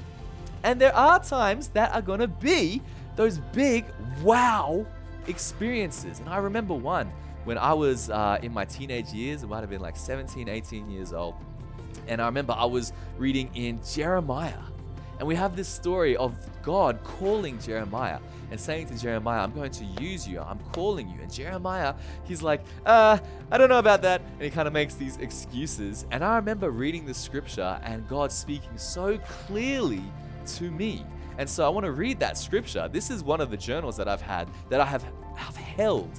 And 0.62 0.80
there 0.80 0.96
are 0.96 1.22
times 1.22 1.68
that 1.68 1.92
are 1.92 2.00
going 2.00 2.20
to 2.20 2.28
be 2.28 2.80
those 3.16 3.38
big 3.52 3.84
wow 4.22 4.86
experiences. 5.26 6.20
And 6.20 6.28
I 6.30 6.38
remember 6.38 6.74
one 6.74 7.12
when 7.44 7.58
I 7.58 7.72
was 7.72 8.10
uh, 8.10 8.38
in 8.42 8.52
my 8.52 8.64
teenage 8.64 9.12
years, 9.12 9.42
it 9.42 9.48
might 9.48 9.60
have 9.60 9.70
been 9.70 9.82
like 9.82 9.96
17, 9.96 10.48
18 10.48 10.90
years 10.90 11.12
old. 11.12 11.34
And 12.08 12.20
I 12.20 12.26
remember 12.26 12.54
I 12.56 12.64
was 12.64 12.92
reading 13.18 13.50
in 13.54 13.80
Jeremiah. 13.86 14.62
And 15.18 15.28
we 15.28 15.36
have 15.36 15.54
this 15.54 15.68
story 15.68 16.16
of 16.16 16.36
God 16.62 16.98
calling 17.04 17.60
Jeremiah 17.60 18.18
and 18.50 18.58
saying 18.58 18.88
to 18.88 18.98
Jeremiah, 18.98 19.42
I'm 19.42 19.52
going 19.52 19.70
to 19.72 19.84
use 20.02 20.26
you. 20.26 20.40
I'm 20.40 20.58
calling 20.72 21.08
you. 21.08 21.20
And 21.20 21.32
Jeremiah, 21.32 21.94
he's 22.24 22.42
like, 22.42 22.62
uh, 22.84 23.18
I 23.50 23.58
don't 23.58 23.68
know 23.68 23.78
about 23.78 24.02
that. 24.02 24.22
And 24.32 24.42
he 24.42 24.50
kind 24.50 24.66
of 24.66 24.74
makes 24.74 24.94
these 24.94 25.16
excuses. 25.18 26.04
And 26.10 26.24
I 26.24 26.36
remember 26.36 26.70
reading 26.70 27.06
the 27.06 27.14
scripture 27.14 27.80
and 27.84 28.08
God 28.08 28.32
speaking 28.32 28.76
so 28.76 29.18
clearly 29.18 30.02
to 30.56 30.70
me. 30.70 31.06
And 31.38 31.48
so 31.48 31.64
I 31.64 31.68
want 31.68 31.84
to 31.84 31.92
read 31.92 32.18
that 32.20 32.36
scripture. 32.36 32.88
This 32.88 33.10
is 33.10 33.22
one 33.22 33.40
of 33.40 33.50
the 33.50 33.56
journals 33.56 33.96
that 33.96 34.08
I've 34.08 34.22
had 34.22 34.48
that 34.68 34.80
I 34.80 34.84
have, 34.84 35.04
have 35.36 35.56
held 35.56 36.10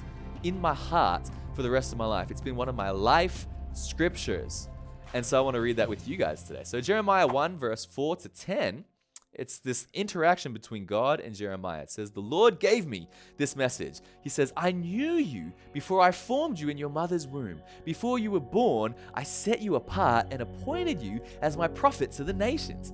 in 0.46 0.60
my 0.60 0.74
heart 0.74 1.28
for 1.54 1.62
the 1.62 1.70
rest 1.70 1.92
of 1.92 1.98
my 1.98 2.06
life. 2.06 2.30
It's 2.30 2.40
been 2.40 2.56
one 2.56 2.68
of 2.68 2.74
my 2.74 2.90
life 2.90 3.46
scriptures. 3.72 4.68
And 5.14 5.24
so 5.24 5.38
I 5.38 5.40
want 5.40 5.54
to 5.54 5.60
read 5.60 5.76
that 5.76 5.88
with 5.88 6.06
you 6.06 6.16
guys 6.16 6.42
today. 6.42 6.62
So, 6.64 6.80
Jeremiah 6.80 7.26
1, 7.26 7.58
verse 7.58 7.84
4 7.84 8.16
to 8.16 8.28
10, 8.28 8.84
it's 9.32 9.58
this 9.58 9.86
interaction 9.92 10.52
between 10.52 10.86
God 10.86 11.20
and 11.20 11.34
Jeremiah. 11.34 11.82
It 11.82 11.90
says, 11.90 12.10
The 12.10 12.20
Lord 12.20 12.58
gave 12.58 12.86
me 12.86 13.08
this 13.36 13.54
message. 13.54 14.00
He 14.22 14.30
says, 14.30 14.52
I 14.56 14.72
knew 14.72 15.14
you 15.14 15.52
before 15.72 16.00
I 16.00 16.10
formed 16.10 16.58
you 16.58 16.68
in 16.68 16.78
your 16.78 16.88
mother's 16.88 17.26
womb. 17.26 17.60
Before 17.84 18.18
you 18.18 18.30
were 18.30 18.40
born, 18.40 18.94
I 19.14 19.24
set 19.24 19.60
you 19.60 19.74
apart 19.74 20.28
and 20.30 20.40
appointed 20.40 21.02
you 21.02 21.20
as 21.42 21.56
my 21.56 21.68
prophet 21.68 22.12
to 22.12 22.24
the 22.24 22.32
nations. 22.32 22.92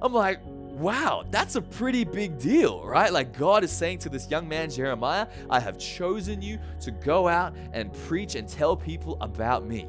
I'm 0.00 0.14
like, 0.14 0.40
wow, 0.80 1.24
that's 1.30 1.56
a 1.56 1.62
pretty 1.62 2.04
big 2.04 2.38
deal, 2.38 2.84
right? 2.84 3.12
Like 3.12 3.36
God 3.36 3.62
is 3.62 3.70
saying 3.70 3.98
to 3.98 4.08
this 4.08 4.30
young 4.30 4.48
man, 4.48 4.70
Jeremiah, 4.70 5.26
I 5.50 5.60
have 5.60 5.78
chosen 5.78 6.40
you 6.40 6.58
to 6.80 6.90
go 6.90 7.28
out 7.28 7.54
and 7.72 7.92
preach 7.92 8.34
and 8.34 8.48
tell 8.48 8.76
people 8.76 9.18
about 9.20 9.66
me. 9.66 9.88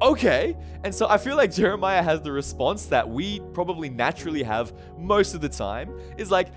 Okay. 0.00 0.56
And 0.84 0.94
so 0.94 1.08
I 1.08 1.18
feel 1.18 1.36
like 1.36 1.52
Jeremiah 1.52 2.02
has 2.02 2.22
the 2.22 2.32
response 2.32 2.86
that 2.86 3.08
we 3.08 3.40
probably 3.52 3.88
naturally 3.88 4.42
have 4.42 4.72
most 4.98 5.34
of 5.34 5.40
the 5.40 5.48
time 5.48 5.98
is 6.16 6.30
like, 6.30 6.48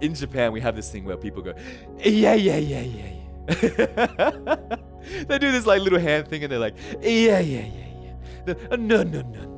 in 0.00 0.14
Japan, 0.14 0.52
we 0.52 0.60
have 0.60 0.76
this 0.76 0.90
thing 0.90 1.04
where 1.04 1.16
people 1.16 1.42
go, 1.42 1.54
yeah, 1.98 2.34
yeah, 2.34 2.56
yeah, 2.56 2.80
yeah, 2.80 3.06
yeah. 3.06 3.14
they 5.26 5.38
do 5.38 5.50
this 5.50 5.66
like 5.66 5.80
little 5.80 5.98
hand 5.98 6.28
thing 6.28 6.42
and 6.42 6.52
they're 6.52 6.58
like, 6.58 6.76
yeah, 7.00 7.38
yeah, 7.40 7.66
yeah, 7.66 8.12
yeah. 8.46 8.54
No, 8.76 9.02
no, 9.02 9.02
no, 9.02 9.22
no, 9.22 9.57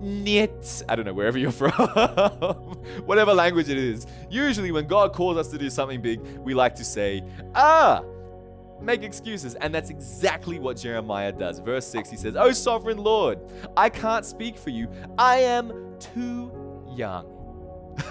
Niet. 0.00 0.84
I 0.88 0.96
don't 0.96 1.04
know, 1.04 1.12
wherever 1.12 1.38
you're 1.38 1.52
from. 1.62 1.70
Whatever 3.06 3.34
language 3.34 3.68
it 3.68 3.78
is. 3.78 4.06
Usually, 4.30 4.72
when 4.72 4.86
God 4.86 5.12
calls 5.12 5.36
us 5.36 5.48
to 5.48 5.58
do 5.58 5.70
something 5.70 6.00
big, 6.00 6.20
we 6.38 6.54
like 6.54 6.74
to 6.76 6.84
say, 6.84 7.22
ah, 7.54 8.02
make 8.80 9.02
excuses. 9.02 9.54
And 9.56 9.74
that's 9.74 9.90
exactly 9.90 10.58
what 10.58 10.76
Jeremiah 10.76 11.32
does. 11.32 11.58
Verse 11.58 11.86
6, 11.86 12.10
he 12.10 12.16
says, 12.16 12.36
Oh, 12.36 12.52
sovereign 12.52 12.98
Lord, 12.98 13.38
I 13.76 13.88
can't 13.88 14.24
speak 14.24 14.58
for 14.58 14.70
you. 14.70 14.88
I 15.18 15.36
am 15.36 15.96
too 15.98 16.52
young. 16.94 17.30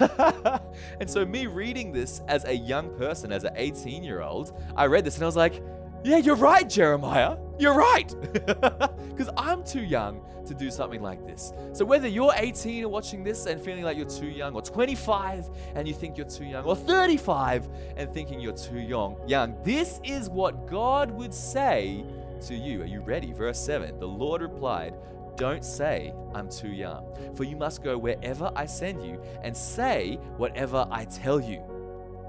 and 1.00 1.10
so, 1.10 1.26
me 1.26 1.46
reading 1.46 1.92
this 1.92 2.22
as 2.26 2.44
a 2.46 2.54
young 2.54 2.96
person, 2.96 3.32
as 3.32 3.44
an 3.44 3.52
18 3.56 4.02
year 4.02 4.22
old, 4.22 4.58
I 4.76 4.86
read 4.86 5.04
this 5.04 5.16
and 5.16 5.24
I 5.24 5.26
was 5.26 5.36
like, 5.36 5.62
yeah, 6.04 6.18
you're 6.18 6.36
right, 6.36 6.68
Jeremiah. 6.68 7.38
You're 7.58 7.74
right. 7.74 8.14
Because 9.14 9.32
I'm 9.36 9.62
too 9.62 9.84
young 9.84 10.22
to 10.44 10.54
do 10.54 10.72
something 10.72 11.00
like 11.00 11.24
this. 11.24 11.52
So, 11.72 11.84
whether 11.84 12.08
you're 12.08 12.32
18 12.34 12.82
and 12.82 12.90
watching 12.90 13.22
this 13.22 13.46
and 13.46 13.60
feeling 13.60 13.84
like 13.84 13.96
you're 13.96 14.08
too 14.08 14.26
young, 14.26 14.54
or 14.54 14.60
25 14.60 15.50
and 15.76 15.86
you 15.86 15.94
think 15.94 16.16
you're 16.16 16.26
too 16.26 16.46
young, 16.46 16.64
or 16.64 16.74
35 16.74 17.68
and 17.96 18.10
thinking 18.10 18.40
you're 18.40 18.56
too 18.56 18.80
young, 18.80 19.16
young, 19.28 19.56
this 19.62 20.00
is 20.02 20.28
what 20.28 20.66
God 20.66 21.12
would 21.12 21.32
say 21.32 22.04
to 22.46 22.56
you. 22.56 22.82
Are 22.82 22.86
you 22.86 23.02
ready? 23.02 23.32
Verse 23.32 23.58
7 23.60 24.00
The 24.00 24.08
Lord 24.08 24.42
replied, 24.42 24.94
Don't 25.36 25.64
say, 25.64 26.12
I'm 26.34 26.48
too 26.48 26.72
young, 26.72 27.06
for 27.36 27.44
you 27.44 27.54
must 27.54 27.84
go 27.84 27.96
wherever 27.96 28.50
I 28.56 28.66
send 28.66 29.04
you 29.04 29.22
and 29.44 29.56
say 29.56 30.18
whatever 30.38 30.88
I 30.90 31.04
tell 31.04 31.40
you. 31.40 31.62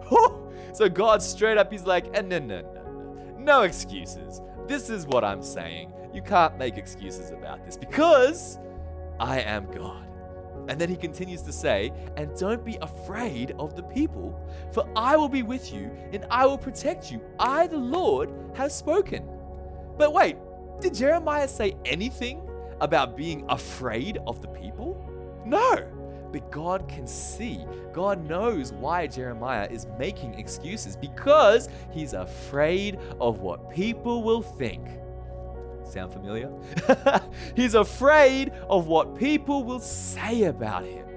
so, 0.74 0.88
God 0.88 1.24
straight 1.24 1.58
up, 1.58 1.72
He's 1.72 1.86
like, 1.86 2.12
No, 2.12 2.38
no, 2.38 2.62
no. 3.46 3.62
Excuses. 3.62 4.42
This 4.68 4.90
is 4.90 5.06
what 5.08 5.24
I'm 5.24 5.44
saying. 5.44 5.94
You 6.14 6.22
can't 6.22 6.58
make 6.58 6.78
excuses 6.78 7.32
about 7.32 7.64
this 7.66 7.78
because 7.78 8.60
I 9.20 9.42
am 9.42 9.72
God. 9.72 10.08
And 10.68 10.82
then 10.82 10.90
he 10.90 10.96
continues 10.96 11.42
to 11.44 11.54
say, 11.54 11.92
And 12.18 12.36
don't 12.38 12.66
be 12.66 12.78
afraid 12.82 13.54
of 13.60 13.76
the 13.76 13.84
people, 13.84 14.40
for 14.74 14.88
I 14.96 15.16
will 15.16 15.30
be 15.30 15.44
with 15.44 15.72
you 15.72 15.92
and 16.12 16.26
I 16.32 16.46
will 16.46 16.58
protect 16.58 17.12
you. 17.12 17.22
I, 17.40 17.68
the 17.68 17.78
Lord, 17.78 18.34
have 18.56 18.72
spoken. 18.72 19.28
But 19.98 20.14
wait, 20.14 20.38
did 20.82 20.94
Jeremiah 20.94 21.48
say 21.48 21.76
anything 21.86 22.50
about 22.82 23.16
being 23.16 23.46
afraid 23.50 24.18
of 24.26 24.42
the 24.42 24.48
people? 24.48 25.02
No. 25.46 25.88
But 26.36 26.52
God 26.52 26.90
can 26.90 27.08
see. 27.08 27.66
God 27.94 28.28
knows 28.28 28.74
why 28.74 29.08
Jeremiah 29.08 29.70
is 29.72 29.88
making 29.98 30.34
excuses 30.34 30.98
because 30.98 31.70
he's 31.92 32.12
afraid 32.12 33.00
of 33.22 33.40
what 33.40 33.70
people 33.70 34.22
will 34.22 34.42
think. 34.42 34.86
Sound 35.90 36.12
familiar? 36.12 36.52
he's 37.56 37.74
afraid 37.74 38.52
of 38.70 38.88
what 38.88 39.16
people 39.16 39.64
will 39.64 39.80
say 39.80 40.44
about 40.44 40.84
him. 40.84 41.08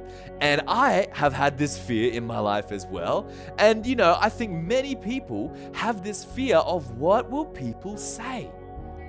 And 0.41 0.63
I 0.69 1.09
have 1.11 1.33
had 1.33 1.59
this 1.59 1.77
fear 1.77 2.13
in 2.13 2.25
my 2.25 2.39
life 2.39 2.71
as 2.71 2.87
well. 2.87 3.29
And 3.59 3.85
you 3.85 3.97
know, 3.97 4.17
I 4.21 4.29
think 4.29 4.53
many 4.53 4.95
people 4.95 5.53
have 5.75 6.05
this 6.05 6.25
fear 6.25 6.59
of 6.59 6.97
what 6.97 7.29
will 7.29 7.47
people 7.47 7.97
say? 7.97 8.53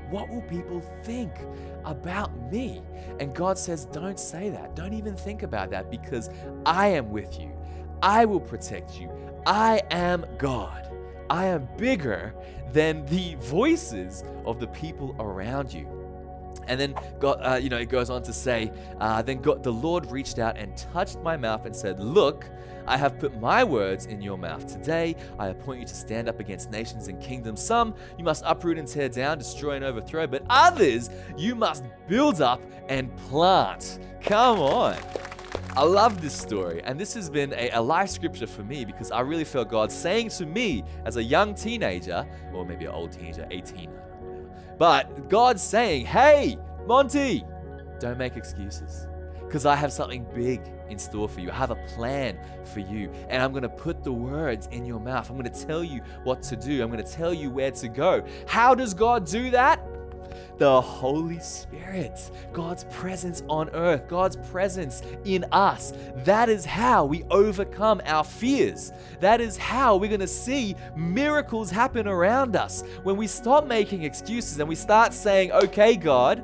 What 0.10 0.30
will 0.30 0.42
people 0.44 0.82
think? 1.04 1.32
about 1.86 2.36
me. 2.52 2.82
And 3.20 3.34
God 3.34 3.58
says, 3.58 3.86
Don't 3.86 4.20
say 4.20 4.50
that. 4.50 4.76
Don't 4.76 4.94
even 4.94 5.16
think 5.16 5.44
about 5.44 5.70
that 5.72 5.90
because 5.90 6.30
I 6.66 6.88
am 6.88 7.10
with 7.10 7.40
you. 7.40 7.52
I 8.02 8.26
will 8.26 8.40
protect 8.40 9.00
you. 9.00 9.12
I 9.46 9.82
am 9.92 10.26
God. 10.38 10.90
I 11.30 11.46
am 11.46 11.68
bigger 11.78 12.34
than 12.72 13.06
the 13.08 13.36
voices 13.36 14.24
of 14.46 14.60
the 14.60 14.68
people 14.68 15.16
around 15.20 15.74
you. 15.74 15.88
And 16.70 16.80
then 16.80 16.96
God, 17.20 17.40
uh, 17.42 17.56
you 17.56 17.70
know, 17.70 17.78
it 17.78 17.90
goes 17.90 18.10
on 18.10 18.22
to 18.24 18.32
say, 18.32 18.72
uh, 19.02 19.22
then 19.22 19.42
God, 19.42 19.64
the 19.64 19.74
Lord 19.74 20.10
reached 20.10 20.40
out 20.40 20.58
and 20.58 20.78
touched 20.78 21.20
my 21.20 21.36
mouth 21.36 21.66
and 21.66 21.76
said, 21.76 22.00
Look, 22.00 22.46
I 22.86 22.96
have 22.96 23.20
put 23.20 23.40
my 23.40 23.64
words 23.64 24.06
in 24.06 24.22
your 24.22 24.38
mouth. 24.38 24.66
Today, 24.68 25.16
I 25.38 25.48
appoint 25.48 25.82
you 25.82 25.86
to 25.88 25.96
stand 25.96 26.30
up 26.30 26.40
against 26.40 26.72
nations 26.72 27.08
and 27.08 27.22
kingdoms. 27.22 27.62
Some 27.62 27.96
you 28.18 28.24
must 28.24 28.44
uproot 28.46 28.78
and 28.78 28.88
tear 28.88 29.10
down, 29.10 29.40
destroy 29.40 29.74
and 29.74 29.84
overthrow, 29.84 30.28
but 30.28 30.44
others 30.50 31.10
you 31.38 31.56
must 31.56 31.84
build 32.08 32.42
up 32.42 32.62
and 32.88 33.16
plant. 33.18 34.00
Come 34.22 34.60
on. 34.60 34.98
I 35.76 35.84
love 35.84 36.22
this 36.22 36.34
story, 36.34 36.82
and 36.84 37.00
this 37.00 37.14
has 37.14 37.30
been 37.30 37.54
a, 37.54 37.70
a, 37.72 37.82
life 37.82 38.10
scripture 38.10 38.48
for 38.48 38.64
me 38.64 38.86
because 38.86 39.12
I 39.12 39.22
really 39.22 39.44
felt 39.44 39.70
God 39.70 39.92
saying 39.92 40.30
to 40.30 40.46
me 40.46 40.84
as 41.06 41.18
a 41.18 41.24
young 41.24 41.54
teenager, 41.54 42.28
or 42.54 42.66
maybe 42.66 42.86
an 42.86 42.92
old 42.92 43.12
teenager, 43.12 43.48
18, 43.52 43.90
whatever, 43.90 44.09
but 44.80 45.30
God's 45.30 45.62
saying, 45.62 46.08
Hey, 46.08 46.58
Monty, 46.88 47.46
don't 48.00 48.18
make 48.18 48.36
excuses 48.36 49.08
because 49.42 49.66
I 49.66 49.76
have 49.76 49.92
something 49.92 50.26
big 50.34 50.62
in 50.90 50.98
store 51.00 51.28
for 51.28 51.42
you. 51.42 51.52
I 51.52 51.56
have 51.56 51.72
a 51.72 51.88
plan 51.96 52.40
for 52.64 52.80
you, 52.80 53.12
and 53.30 53.42
I'm 53.42 53.52
going 53.52 53.64
to 53.64 53.70
put 53.70 54.04
the 54.04 54.14
words 54.14 54.68
in 54.72 54.86
your 54.86 55.00
mouth. 55.00 55.30
I'm 55.30 55.38
going 55.38 55.52
to 55.52 55.66
tell 55.66 55.84
you 55.84 56.02
what 56.24 56.42
to 56.44 56.56
do. 56.56 56.84
I'm 56.84 56.92
going 56.92 57.04
to 57.04 57.12
tell 57.12 57.34
you 57.34 57.50
where 57.50 57.72
to 57.72 57.88
go. 57.88 58.24
How 58.48 58.76
does 58.76 58.94
God 58.94 59.26
do 59.26 59.50
that? 59.52 59.82
The 60.58 60.82
Holy 60.82 61.40
Spirit, 61.40 62.32
God's 62.52 62.84
presence 62.86 63.44
on 63.48 63.70
earth, 63.70 64.08
God's 64.08 64.36
presence 64.50 65.02
in 65.26 65.46
us. 65.52 65.94
That 66.18 66.50
is 66.50 66.66
how 66.66 67.06
we 67.06 67.24
overcome 67.32 68.02
our 68.06 68.24
fears. 68.24 68.92
That 69.20 69.42
is 69.42 69.58
how 69.58 69.96
we're 69.98 70.10
going 70.10 70.20
to 70.20 70.28
see 70.28 70.76
miracles 70.96 71.70
happen 71.72 72.08
around 72.08 72.56
us. 72.56 72.84
When 73.04 73.18
we 73.18 73.28
stop 73.28 73.66
making 73.66 74.04
excuses 74.04 74.60
and 74.60 74.68
we 74.68 74.76
start 74.76 75.14
saying, 75.14 75.52
okay, 75.52 75.96
God, 75.96 76.44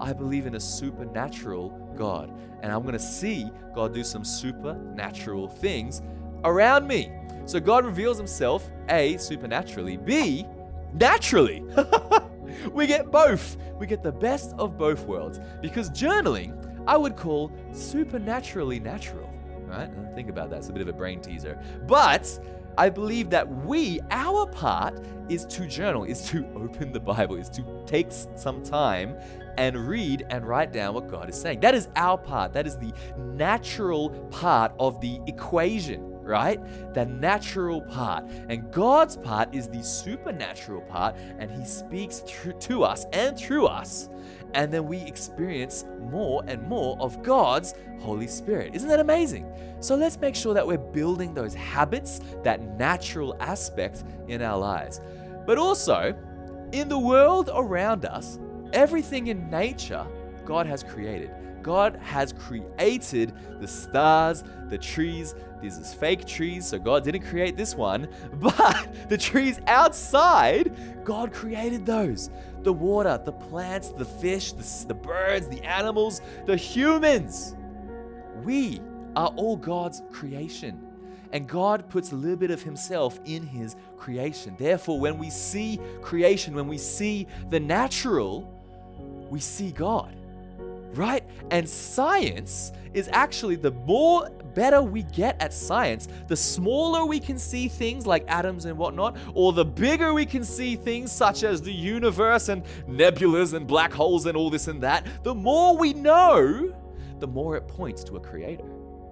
I 0.00 0.12
believe 0.12 0.46
in 0.46 0.54
a 0.54 0.60
supernatural 0.60 1.70
God. 1.96 2.32
And 2.62 2.72
I'm 2.72 2.82
going 2.82 2.94
to 2.94 2.98
see 2.98 3.50
God 3.74 3.94
do 3.94 4.04
some 4.04 4.24
supernatural 4.24 5.48
things 5.48 6.02
around 6.44 6.86
me. 6.86 7.12
So 7.46 7.60
God 7.60 7.84
reveals 7.84 8.16
himself, 8.16 8.70
A, 8.88 9.16
supernaturally, 9.18 9.96
B, 9.96 10.46
naturally. 10.94 11.62
we 12.72 12.86
get 12.86 13.10
both. 13.10 13.56
We 13.78 13.86
get 13.86 14.02
the 14.02 14.12
best 14.12 14.54
of 14.58 14.78
both 14.78 15.06
worlds. 15.06 15.40
Because 15.60 15.90
journaling, 15.90 16.54
I 16.86 16.96
would 16.96 17.16
call 17.16 17.52
supernaturally 17.72 18.80
natural. 18.80 19.30
Right? 19.66 19.90
Think 20.14 20.28
about 20.28 20.50
that. 20.50 20.58
It's 20.58 20.68
a 20.68 20.72
bit 20.72 20.82
of 20.82 20.88
a 20.88 20.92
brain 20.92 21.20
teaser. 21.20 21.58
But 21.86 22.38
I 22.76 22.88
believe 22.88 23.30
that 23.30 23.48
we, 23.48 24.00
our 24.10 24.46
part, 24.46 25.00
is 25.28 25.44
to 25.46 25.66
journal, 25.66 26.04
is 26.04 26.28
to 26.30 26.46
open 26.56 26.92
the 26.92 27.00
Bible, 27.00 27.36
is 27.36 27.48
to 27.50 27.64
take 27.86 28.08
some 28.10 28.62
time 28.62 29.16
and 29.56 29.76
read 29.76 30.26
and 30.30 30.46
write 30.46 30.72
down 30.72 30.94
what 30.94 31.08
God 31.08 31.28
is 31.28 31.40
saying. 31.40 31.60
That 31.60 31.74
is 31.74 31.88
our 31.96 32.18
part. 32.18 32.52
That 32.52 32.66
is 32.66 32.76
the 32.76 32.92
natural 33.16 34.10
part 34.30 34.72
of 34.78 35.00
the 35.00 35.20
equation, 35.26 36.13
right? 36.24 36.60
The 36.94 37.06
natural 37.06 37.82
part. 37.82 38.24
And 38.48 38.70
God's 38.72 39.16
part 39.16 39.54
is 39.54 39.68
the 39.68 39.82
supernatural 39.82 40.82
part, 40.82 41.16
and 41.38 41.50
He 41.50 41.64
speaks 41.64 42.20
through, 42.20 42.54
to 42.54 42.84
us 42.84 43.06
and 43.12 43.38
through 43.38 43.66
us. 43.66 44.08
And 44.54 44.72
then 44.72 44.86
we 44.86 44.98
experience 44.98 45.84
more 46.00 46.44
and 46.46 46.62
more 46.68 46.96
of 47.00 47.22
God's 47.22 47.74
Holy 48.00 48.28
Spirit. 48.28 48.74
Isn't 48.74 48.88
that 48.88 49.00
amazing? 49.00 49.52
So 49.80 49.96
let's 49.96 50.18
make 50.20 50.34
sure 50.34 50.54
that 50.54 50.66
we're 50.66 50.78
building 50.78 51.34
those 51.34 51.54
habits, 51.54 52.20
that 52.42 52.62
natural 52.78 53.36
aspect 53.40 54.04
in 54.28 54.42
our 54.42 54.58
lives. 54.58 55.00
But 55.46 55.58
also, 55.58 56.14
in 56.72 56.88
the 56.88 56.98
world 56.98 57.50
around 57.52 58.04
us, 58.04 58.38
Everything 58.74 59.28
in 59.28 59.48
nature 59.50 60.04
God 60.44 60.66
has 60.66 60.82
created. 60.82 61.30
God 61.64 61.98
has 62.02 62.32
created 62.34 63.32
the 63.58 63.66
stars, 63.66 64.44
the 64.68 64.76
trees. 64.76 65.34
These 65.62 65.78
is 65.78 65.94
fake 65.94 66.26
trees, 66.26 66.66
so 66.66 66.78
God 66.78 67.04
didn't 67.04 67.22
create 67.22 67.56
this 67.56 67.74
one. 67.74 68.06
But 68.34 69.08
the 69.08 69.16
trees 69.16 69.60
outside, 69.66 70.76
God 71.04 71.32
created 71.32 71.86
those. 71.86 72.30
The 72.62 72.72
water, 72.72 73.20
the 73.24 73.32
plants, 73.32 73.88
the 73.88 74.04
fish, 74.04 74.52
the, 74.52 74.86
the 74.86 74.94
birds, 74.94 75.48
the 75.48 75.62
animals, 75.64 76.20
the 76.44 76.56
humans. 76.56 77.56
We 78.44 78.80
are 79.16 79.28
all 79.36 79.56
God's 79.56 80.02
creation. 80.12 80.86
And 81.32 81.48
God 81.48 81.88
puts 81.88 82.12
a 82.12 82.14
little 82.14 82.36
bit 82.36 82.50
of 82.50 82.62
Himself 82.62 83.18
in 83.24 83.46
His 83.46 83.74
creation. 83.96 84.54
Therefore, 84.58 85.00
when 85.00 85.18
we 85.18 85.30
see 85.30 85.80
creation, 86.02 86.54
when 86.54 86.68
we 86.68 86.78
see 86.78 87.26
the 87.48 87.58
natural, 87.58 88.50
we 89.30 89.40
see 89.40 89.72
God, 89.72 90.14
right? 90.96 91.24
And 91.50 91.68
science 91.68 92.72
is 92.92 93.08
actually 93.12 93.56
the 93.56 93.72
more 93.72 94.30
better 94.54 94.82
we 94.82 95.02
get 95.04 95.40
at 95.40 95.52
science, 95.52 96.08
the 96.28 96.36
smaller 96.36 97.04
we 97.04 97.18
can 97.18 97.38
see 97.38 97.68
things 97.68 98.06
like 98.06 98.24
atoms 98.28 98.66
and 98.66 98.78
whatnot, 98.78 99.16
or 99.34 99.52
the 99.52 99.64
bigger 99.64 100.14
we 100.14 100.24
can 100.24 100.44
see 100.44 100.76
things 100.76 101.10
such 101.10 101.42
as 101.42 101.60
the 101.60 101.72
universe 101.72 102.48
and 102.48 102.64
nebulas 102.88 103.54
and 103.54 103.66
black 103.66 103.92
holes 103.92 104.26
and 104.26 104.36
all 104.36 104.50
this 104.50 104.68
and 104.68 104.80
that, 104.82 105.06
the 105.24 105.34
more 105.34 105.76
we 105.76 105.92
know, 105.92 106.72
the 107.18 107.26
more 107.26 107.56
it 107.56 107.66
points 107.66 108.04
to 108.04 108.16
a 108.16 108.20
creator. 108.20 108.64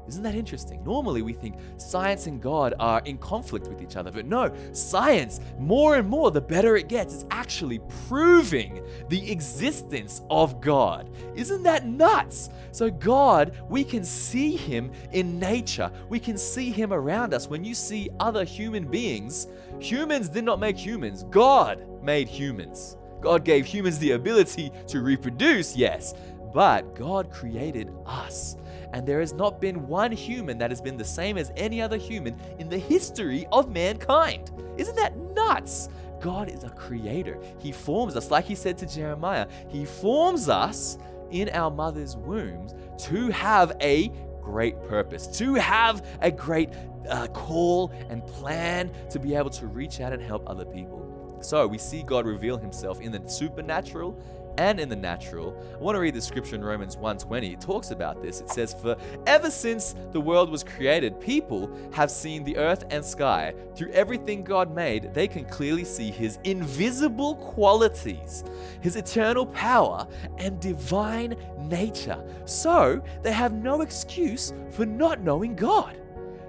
Isn't 0.08 0.22
that 0.24 0.34
interesting? 0.34 0.82
Normally, 0.84 1.22
we 1.22 1.32
think 1.32 1.56
science 1.76 2.26
and 2.26 2.40
God 2.40 2.74
are 2.80 3.00
in 3.04 3.18
conflict 3.18 3.68
with 3.68 3.80
each 3.80 3.96
other, 3.96 4.10
but 4.10 4.26
no, 4.26 4.52
science, 4.72 5.40
more 5.58 5.96
and 5.96 6.08
more, 6.08 6.30
the 6.30 6.40
better 6.40 6.76
it 6.76 6.88
gets, 6.88 7.14
is 7.14 7.24
actually 7.30 7.80
proving 8.08 8.82
the 9.08 9.30
existence 9.30 10.22
of 10.28 10.60
God. 10.60 11.08
Isn't 11.36 11.62
that 11.62 11.86
nuts? 11.86 12.50
So, 12.72 12.90
God, 12.90 13.56
we 13.68 13.84
can 13.84 14.04
see 14.04 14.56
Him 14.56 14.90
in 15.12 15.38
nature, 15.38 15.90
we 16.08 16.18
can 16.18 16.36
see 16.36 16.70
Him 16.70 16.92
around 16.92 17.32
us. 17.32 17.48
When 17.48 17.64
you 17.64 17.74
see 17.74 18.10
other 18.18 18.44
human 18.44 18.86
beings, 18.86 19.46
humans 19.78 20.28
did 20.28 20.44
not 20.44 20.58
make 20.58 20.76
humans, 20.76 21.24
God 21.30 21.86
made 22.02 22.28
humans. 22.28 22.96
God 23.20 23.44
gave 23.44 23.66
humans 23.66 24.00
the 24.00 24.12
ability 24.12 24.72
to 24.88 25.00
reproduce, 25.00 25.76
yes, 25.76 26.14
but 26.52 26.94
God 26.96 27.30
created 27.30 27.90
us 28.04 28.56
and 28.92 29.06
there 29.06 29.20
has 29.20 29.32
not 29.32 29.60
been 29.60 29.86
one 29.86 30.12
human 30.12 30.58
that 30.58 30.70
has 30.70 30.80
been 30.80 30.96
the 30.96 31.04
same 31.04 31.38
as 31.38 31.52
any 31.56 31.80
other 31.80 31.96
human 31.96 32.38
in 32.58 32.68
the 32.68 32.78
history 32.78 33.46
of 33.52 33.70
mankind. 33.70 34.50
Isn't 34.76 34.96
that 34.96 35.16
nuts? 35.16 35.88
God 36.20 36.48
is 36.48 36.62
a 36.64 36.70
creator. 36.70 37.38
He 37.58 37.72
forms 37.72 38.16
us, 38.16 38.30
like 38.30 38.44
he 38.44 38.54
said 38.54 38.78
to 38.78 38.86
Jeremiah, 38.86 39.48
He 39.68 39.84
forms 39.84 40.48
us 40.48 40.98
in 41.30 41.48
our 41.50 41.70
mother's 41.70 42.16
wombs 42.16 42.74
to 43.06 43.28
have 43.30 43.76
a 43.80 44.12
great 44.40 44.80
purpose, 44.88 45.26
to 45.38 45.54
have 45.54 46.06
a 46.20 46.30
great 46.30 46.70
uh, 47.08 47.26
call 47.28 47.90
and 48.08 48.24
plan 48.26 48.90
to 49.10 49.18
be 49.18 49.34
able 49.34 49.50
to 49.50 49.66
reach 49.66 50.00
out 50.00 50.12
and 50.12 50.22
help 50.22 50.48
other 50.48 50.64
people. 50.64 51.38
So 51.40 51.66
we 51.66 51.78
see 51.78 52.02
God 52.02 52.26
reveal 52.26 52.56
himself 52.56 53.00
in 53.00 53.10
the 53.10 53.28
supernatural 53.28 54.20
and 54.58 54.78
in 54.80 54.88
the 54.88 54.96
natural. 54.96 55.54
I 55.74 55.78
want 55.78 55.96
to 55.96 56.00
read 56.00 56.14
the 56.14 56.20
scripture 56.20 56.56
in 56.56 56.64
Romans 56.64 56.96
1:20. 56.96 57.52
It 57.52 57.60
talks 57.60 57.90
about 57.90 58.22
this. 58.22 58.40
It 58.40 58.50
says, 58.50 58.74
"For 58.74 58.96
ever 59.26 59.50
since 59.50 59.94
the 60.12 60.20
world 60.20 60.50
was 60.50 60.62
created, 60.64 61.20
people 61.20 61.70
have 61.92 62.10
seen 62.10 62.44
the 62.44 62.56
earth 62.56 62.84
and 62.90 63.04
sky. 63.04 63.54
Through 63.74 63.90
everything 63.92 64.44
God 64.44 64.74
made, 64.74 65.14
they 65.14 65.28
can 65.28 65.44
clearly 65.44 65.84
see 65.84 66.10
his 66.10 66.38
invisible 66.44 67.36
qualities, 67.36 68.44
his 68.80 68.96
eternal 68.96 69.46
power 69.46 70.06
and 70.38 70.60
divine 70.60 71.36
nature. 71.68 72.22
So, 72.44 73.00
they 73.22 73.32
have 73.32 73.52
no 73.52 73.80
excuse 73.80 74.52
for 74.70 74.86
not 74.86 75.20
knowing 75.20 75.54
God." 75.54 75.96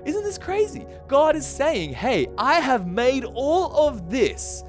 Isn't 0.06 0.24
this 0.24 0.38
crazy? 0.38 0.86
God 1.08 1.36
is 1.38 1.46
saying, 1.46 1.94
"Hey, 1.94 2.28
I 2.38 2.56
have 2.56 2.86
made 2.86 3.24
all 3.24 3.88
of 3.88 4.10
this." 4.10 4.66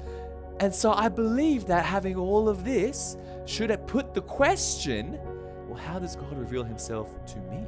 And 0.59 0.73
so 0.73 0.93
I 0.93 1.09
believe 1.09 1.67
that 1.67 1.85
having 1.85 2.15
all 2.15 2.47
of 2.47 2.63
this 2.63 3.17
should 3.45 3.71
it 3.71 3.85
put 3.87 4.13
the 4.13 4.21
question, 4.21 5.19
well, 5.67 5.77
how 5.77 5.99
does 5.99 6.15
God 6.15 6.37
reveal 6.37 6.63
himself 6.63 7.09
to 7.27 7.39
me? 7.51 7.65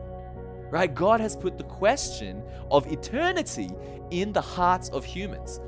Right? 0.70 0.94
God 0.94 1.20
has 1.20 1.36
put 1.36 1.58
the 1.58 1.64
question 1.64 2.44
of 2.72 2.92
eternity 2.92 3.70
in 4.12 4.34
the 4.34 4.42
hearts 4.42 4.90
of 4.90 5.06
humans. 5.06 5.60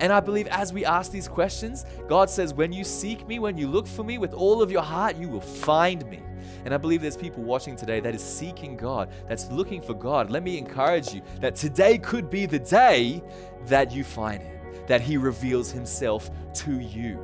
And 0.00 0.12
I 0.12 0.20
believe 0.20 0.46
as 0.48 0.72
we 0.72 0.84
ask 0.84 1.10
these 1.10 1.28
questions, 1.28 1.84
God 2.08 2.30
says, 2.30 2.54
when 2.54 2.72
you 2.72 2.84
seek 2.84 3.26
me, 3.26 3.38
when 3.38 3.56
you 3.56 3.66
look 3.66 3.86
for 3.86 4.04
me 4.04 4.18
with 4.18 4.32
all 4.32 4.62
of 4.62 4.70
your 4.70 4.82
heart, 4.82 5.16
you 5.16 5.28
will 5.28 5.40
find 5.40 6.08
me. 6.08 6.22
And 6.64 6.72
I 6.72 6.76
believe 6.76 7.02
there's 7.02 7.16
people 7.16 7.42
watching 7.42 7.76
today 7.76 8.00
that 8.00 8.14
is 8.14 8.22
seeking 8.22 8.76
God, 8.76 9.10
that's 9.28 9.50
looking 9.50 9.80
for 9.80 9.94
God. 9.94 10.30
Let 10.30 10.42
me 10.42 10.58
encourage 10.58 11.12
you 11.12 11.22
that 11.40 11.56
today 11.56 11.98
could 11.98 12.30
be 12.30 12.46
the 12.46 12.58
day 12.58 13.22
that 13.66 13.90
you 13.90 14.04
find 14.04 14.42
Him, 14.42 14.57
that 14.86 15.00
He 15.00 15.16
reveals 15.16 15.70
Himself 15.70 16.30
to 16.54 16.80
you. 16.80 17.20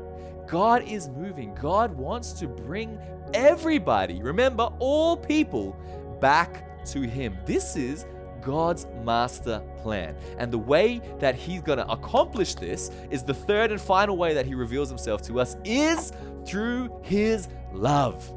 God 0.47 0.83
is 0.87 1.09
moving. 1.09 1.55
God 1.55 1.97
wants 1.97 2.33
to 2.35 2.47
bring 2.47 2.99
everybody, 3.33 4.23
remember, 4.23 4.71
all 4.79 5.17
people, 5.17 5.77
back 6.21 6.85
to 6.87 7.01
Him. 7.01 7.37
This 7.47 7.77
is 7.77 8.07
God's 8.43 8.87
master 9.03 9.63
plan. 9.79 10.15
And 10.39 10.53
the 10.53 10.59
way 10.59 11.01
that 11.19 11.35
He's 11.35 11.63
going 11.63 11.79
to 11.79 11.91
accomplish 11.91 12.55
this 12.55 12.91
is 13.11 13.23
the 13.23 13.35
third 13.35 13.73
and 13.73 13.81
final 13.81 14.17
way 14.17 14.35
that 14.35 14.47
He 14.47 14.55
reveals 14.55 14.89
Himself 14.89 15.23
to 15.23 15.41
us 15.41 15.57
is 15.65 16.13
through 16.47 16.91
His 17.03 17.49
love. 17.73 18.31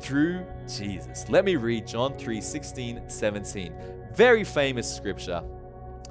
Through 0.00 0.44
Jesus. 0.68 1.28
Let 1.30 1.46
me 1.46 1.56
read 1.56 1.86
John 1.86 2.14
3 2.18 2.40
16, 2.40 3.08
17. 3.08 3.74
Very 4.12 4.44
famous 4.44 4.94
scripture. 4.94 5.42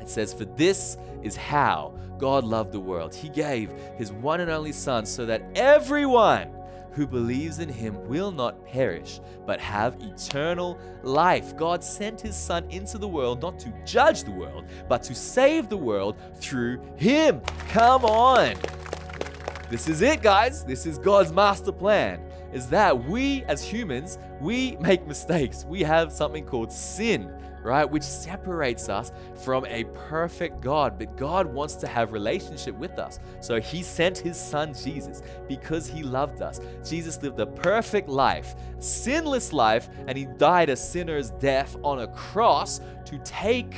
It 0.03 0.09
says, 0.09 0.33
For 0.33 0.43
this 0.43 0.97
is 1.21 1.37
how 1.37 1.93
God 2.17 2.43
loved 2.43 2.73
the 2.73 2.79
world. 2.79 3.15
He 3.15 3.29
gave 3.29 3.71
his 3.95 4.11
one 4.11 4.41
and 4.41 4.51
only 4.51 4.73
Son 4.73 5.05
so 5.05 5.25
that 5.25 5.41
everyone 5.55 6.51
who 6.91 7.07
believes 7.07 7.59
in 7.59 7.69
him 7.69 8.05
will 8.09 8.31
not 8.31 8.65
perish, 8.65 9.21
but 9.45 9.61
have 9.61 9.95
eternal 10.01 10.77
life. 11.03 11.55
God 11.55 11.81
sent 11.81 12.19
his 12.19 12.35
Son 12.35 12.69
into 12.69 12.97
the 12.97 13.07
world 13.07 13.41
not 13.41 13.57
to 13.59 13.73
judge 13.85 14.25
the 14.25 14.31
world, 14.31 14.65
but 14.89 15.03
to 15.03 15.15
save 15.15 15.69
the 15.69 15.77
world 15.77 16.17
through 16.35 16.81
him. 16.97 17.39
Come 17.69 18.03
on. 18.03 18.55
This 19.69 19.87
is 19.87 20.01
it, 20.01 20.21
guys. 20.21 20.65
This 20.65 20.85
is 20.85 20.97
God's 20.97 21.31
master 21.31 21.71
plan. 21.71 22.19
Is 22.51 22.67
that 22.67 23.05
we 23.05 23.43
as 23.45 23.63
humans, 23.63 24.19
we 24.41 24.75
make 24.81 25.07
mistakes. 25.07 25.65
We 25.65 25.81
have 25.81 26.11
something 26.11 26.45
called 26.45 26.73
sin 26.73 27.33
right? 27.63 27.85
Which 27.85 28.03
separates 28.03 28.89
us 28.89 29.11
from 29.43 29.65
a 29.65 29.85
perfect 30.09 30.61
God. 30.61 30.97
But 30.97 31.17
God 31.17 31.45
wants 31.45 31.75
to 31.75 31.87
have 31.87 32.11
relationship 32.11 32.75
with 32.75 32.99
us. 32.99 33.19
So 33.39 33.59
he 33.59 33.83
sent 33.83 34.17
his 34.17 34.39
son 34.39 34.73
Jesus 34.73 35.21
because 35.47 35.87
he 35.87 36.03
loved 36.03 36.41
us. 36.41 36.59
Jesus 36.87 37.21
lived 37.21 37.39
a 37.39 37.45
perfect 37.45 38.09
life, 38.09 38.55
sinless 38.79 39.53
life, 39.53 39.89
and 40.07 40.17
he 40.17 40.25
died 40.25 40.69
a 40.69 40.75
sinner's 40.75 41.31
death 41.31 41.75
on 41.83 42.01
a 42.01 42.07
cross 42.07 42.81
to 43.05 43.17
take 43.19 43.75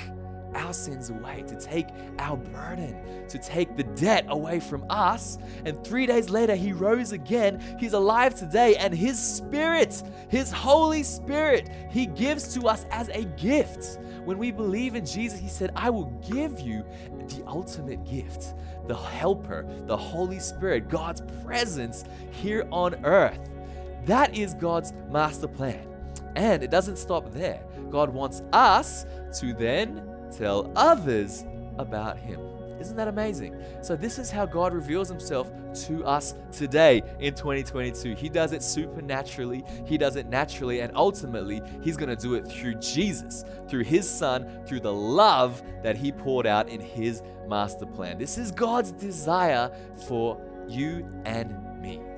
our 0.56 0.74
sins 0.74 1.10
away, 1.10 1.44
to 1.48 1.60
take 1.60 1.88
our 2.20 2.38
burden, 2.38 3.28
to 3.28 3.38
take 3.38 3.76
the 3.76 3.84
debt 3.84 4.26
away 4.30 4.60
from 4.60 4.86
us. 4.90 5.38
And 5.66 5.84
three 5.86 6.06
days 6.06 6.30
later, 6.30 6.56
he 6.56 6.74
rose 6.74 7.12
again. 7.12 7.62
He's 7.80 7.94
alive 7.94 8.36
today, 8.36 8.76
and 8.78 8.94
his 8.94 9.20
spirit, 9.20 10.02
his 10.30 10.52
Holy 10.52 11.04
Spirit, 11.04 11.70
he 11.92 12.06
gives 12.06 12.54
to 12.56 12.68
us 12.68 12.86
as 12.92 13.10
a 13.10 13.26
gift. 13.38 14.00
When 14.24 14.38
we 14.38 14.52
believe 14.52 14.96
in 14.96 15.06
Jesus, 15.06 15.40
he 15.40 15.50
said, 15.50 15.72
I 15.76 15.90
will 15.90 16.06
give 16.28 16.60
you 16.60 16.84
the 17.28 17.44
ultimate 17.48 18.04
gift 18.06 18.56
the 18.88 18.96
helper, 18.96 19.66
the 19.88 19.98
Holy 19.98 20.40
Spirit, 20.40 20.90
God's 20.90 21.22
presence 21.44 22.06
here 22.32 22.68
on 22.72 23.04
earth. 23.04 23.50
That 24.06 24.38
is 24.38 24.54
God's 24.54 24.94
master 25.10 25.48
plan. 25.48 25.88
And 26.36 26.64
it 26.64 26.70
doesn't 26.70 26.98
stop 26.98 27.32
there. 27.32 27.64
God 27.90 28.10
wants 28.10 28.44
us 28.54 29.06
to 29.40 29.54
then 29.54 30.15
tell 30.38 30.72
others 30.76 31.46
about 31.78 32.18
Him. 32.18 32.40
Isn't 32.80 32.98
that 32.98 33.08
amazing? 33.08 33.56
So, 33.82 33.96
this 33.96 34.20
is 34.20 34.30
how 34.30 34.46
God 34.46 34.74
reveals 34.74 35.08
Himself 35.08 35.50
to 35.86 36.06
us 36.06 36.36
today 36.52 37.02
in 37.20 37.34
2022. 37.34 38.16
He 38.16 38.30
does 38.30 38.52
it 38.52 38.62
supernaturally, 38.62 39.64
He 39.86 39.98
does 39.98 40.18
it 40.18 40.28
naturally, 40.28 40.82
and 40.82 40.92
ultimately, 40.96 41.62
He's 41.82 41.98
going 41.98 42.10
to 42.10 42.16
do 42.16 42.36
it 42.36 42.48
through 42.48 42.76
Jesus, 42.76 43.46
through 43.68 43.84
His 43.84 44.10
Son, 44.10 44.64
through 44.66 44.82
the 44.82 44.94
love 44.94 45.64
that 45.84 45.96
He 45.96 46.12
poured 46.12 46.46
out 46.46 46.70
in 46.70 46.82
His 46.82 47.24
master 47.48 47.86
plan. 47.86 48.18
This 48.18 48.38
is 48.38 48.52
God's 48.52 48.92
desire 48.92 49.72
for 50.08 50.40
you 50.68 51.08
and. 51.26 51.65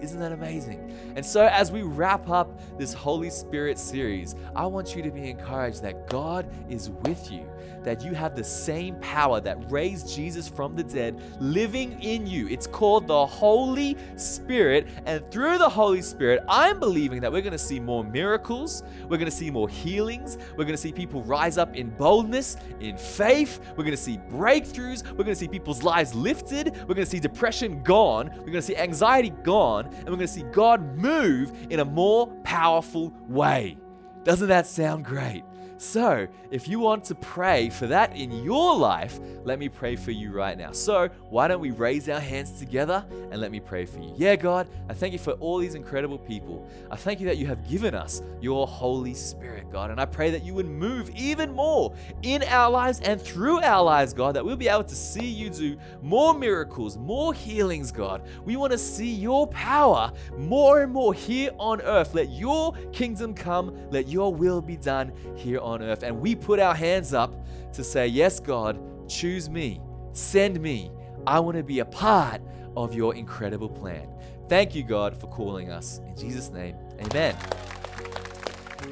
Isn't 0.01 0.19
that 0.19 0.31
amazing? 0.31 0.93
And 1.15 1.25
so, 1.25 1.47
as 1.47 1.71
we 1.71 1.81
wrap 1.81 2.29
up 2.29 2.59
this 2.77 2.93
Holy 2.93 3.29
Spirit 3.29 3.79
series, 3.79 4.35
I 4.55 4.65
want 4.65 4.95
you 4.95 5.01
to 5.01 5.11
be 5.11 5.29
encouraged 5.29 5.81
that 5.83 6.07
God 6.07 6.47
is 6.69 6.89
with 6.89 7.31
you 7.31 7.47
that 7.87 8.03
you 8.03 8.13
have 8.13 8.35
the 8.35 8.43
same 8.43 8.95
power 8.95 9.39
that 9.39 9.71
raised 9.71 10.13
Jesus 10.13 10.49
from 10.49 10.75
the 10.75 10.83
dead 10.83 11.21
living 11.39 12.01
in 12.03 12.27
you. 12.27 12.45
It's 12.49 12.67
called 12.67 13.07
the 13.07 13.25
Holy 13.25 13.95
Spirit. 14.17 14.87
And 15.05 15.29
through 15.31 15.57
the 15.57 15.69
Holy 15.69 16.01
Spirit, 16.01 16.43
I'm 16.49 16.81
believing 16.81 17.21
that 17.21 17.31
we're 17.31 17.41
going 17.41 17.53
to 17.53 17.57
see 17.57 17.79
more 17.79 18.03
miracles, 18.03 18.83
we're 19.03 19.17
going 19.17 19.31
to 19.31 19.31
see 19.31 19.49
more 19.49 19.69
healings, 19.69 20.37
we're 20.51 20.65
going 20.65 20.75
to 20.75 20.77
see 20.77 20.91
people 20.91 21.23
rise 21.23 21.57
up 21.57 21.77
in 21.77 21.89
boldness, 21.91 22.57
in 22.81 22.97
faith, 22.97 23.61
we're 23.71 23.85
going 23.85 23.91
to 23.91 23.97
see 23.97 24.17
breakthroughs, 24.29 25.03
we're 25.11 25.23
going 25.23 25.27
to 25.27 25.35
see 25.35 25.47
people's 25.47 25.81
lives 25.81 26.13
lifted, 26.13 26.73
we're 26.89 26.95
going 26.95 27.05
to 27.05 27.05
see 27.05 27.21
depression 27.21 27.81
gone, 27.83 28.29
we're 28.39 28.47
going 28.47 28.53
to 28.55 28.61
see 28.61 28.75
anxiety 28.75 29.29
gone, 29.43 29.86
and 29.91 30.05
we're 30.05 30.15
going 30.15 30.19
to 30.19 30.27
see 30.27 30.43
God 30.51 30.97
move 30.97 31.51
in 31.69 31.79
a 31.79 31.85
more 31.85 32.27
powerful 32.43 33.13
way. 33.27 33.77
Doesn't 34.23 34.47
that 34.49 34.67
sound 34.67 35.05
great? 35.05 35.43
So, 35.77 36.27
if 36.49 36.67
you 36.67 36.79
want 36.79 37.03
to 37.05 37.15
pray 37.15 37.69
for 37.69 37.85
that 37.87 38.15
in 38.15 38.31
your 38.43 38.75
life, 38.75 39.19
let 39.43 39.59
me 39.59 39.69
pray 39.69 39.95
for 39.95 40.09
you 40.09 40.31
right 40.31 40.57
now. 40.57 40.71
So, 40.71 41.09
why 41.29 41.47
don't 41.47 41.61
we 41.61 41.69
raise 41.69 42.09
our 42.09 42.19
hands 42.19 42.57
together 42.57 43.05
and 43.31 43.39
let 43.39 43.51
me 43.51 43.59
pray 43.59 43.85
for 43.85 43.99
you? 43.99 44.11
Yeah, 44.17 44.35
God, 44.35 44.67
I 44.89 44.93
thank 44.93 45.13
you 45.13 45.19
for 45.19 45.33
all 45.33 45.59
these 45.59 45.75
incredible 45.75 46.17
people. 46.17 46.67
I 46.89 46.95
thank 46.95 47.19
you 47.19 47.27
that 47.27 47.37
you 47.37 47.45
have 47.45 47.69
given 47.69 47.93
us 47.93 48.23
your 48.41 48.65
Holy 48.65 49.13
Spirit, 49.13 49.71
God. 49.71 49.91
And 49.91 50.01
I 50.01 50.05
pray 50.05 50.31
that 50.31 50.43
you 50.43 50.55
would 50.55 50.65
move 50.65 51.11
even 51.11 51.53
more 51.53 51.93
in 52.23 52.41
our 52.43 52.71
lives 52.71 52.99
and 53.01 53.21
through 53.21 53.61
our 53.61 53.83
lives, 53.83 54.13
God, 54.13 54.35
that 54.35 54.43
we'll 54.43 54.55
be 54.55 54.67
able 54.67 54.83
to 54.83 54.95
see 54.95 55.25
you 55.25 55.51
do 55.51 55.77
more 56.01 56.33
miracles, 56.33 56.97
more 56.97 57.35
healings, 57.35 57.91
God. 57.91 58.23
We 58.45 58.55
want 58.55 58.71
to 58.71 58.79
see 58.79 59.13
your 59.13 59.45
power 59.47 60.11
more 60.37 60.81
and 60.81 60.91
more 60.91 61.13
here 61.13 61.51
on 61.59 61.81
earth. 61.81 62.15
Let 62.15 62.29
your 62.29 62.73
kingdom 62.93 63.35
come, 63.35 63.77
let 63.91 64.07
your 64.07 64.33
will 64.33 64.61
be 64.61 64.77
done 64.77 65.11
here 65.35 65.59
on 65.59 65.66
earth. 65.75 66.03
And 66.03 66.19
we 66.19 66.35
put 66.35 66.59
our 66.59 66.75
hands 66.75 67.13
up 67.13 67.45
to 67.73 67.83
say, 67.83 68.07
Yes, 68.07 68.39
God, 68.39 68.79
choose 69.09 69.49
me, 69.49 69.81
send 70.13 70.59
me. 70.61 70.91
I 71.25 71.39
want 71.39 71.57
to 71.57 71.63
be 71.63 71.79
a 71.79 71.85
part 71.85 72.41
of 72.75 72.93
your 72.93 73.15
incredible 73.15 73.69
plan. 73.69 74.07
Thank 74.47 74.75
you, 74.75 74.83
God, 74.83 75.15
for 75.19 75.27
calling 75.27 75.71
us. 75.71 75.99
In 76.07 76.15
Jesus' 76.15 76.49
name, 76.49 76.75
amen. 77.01 77.35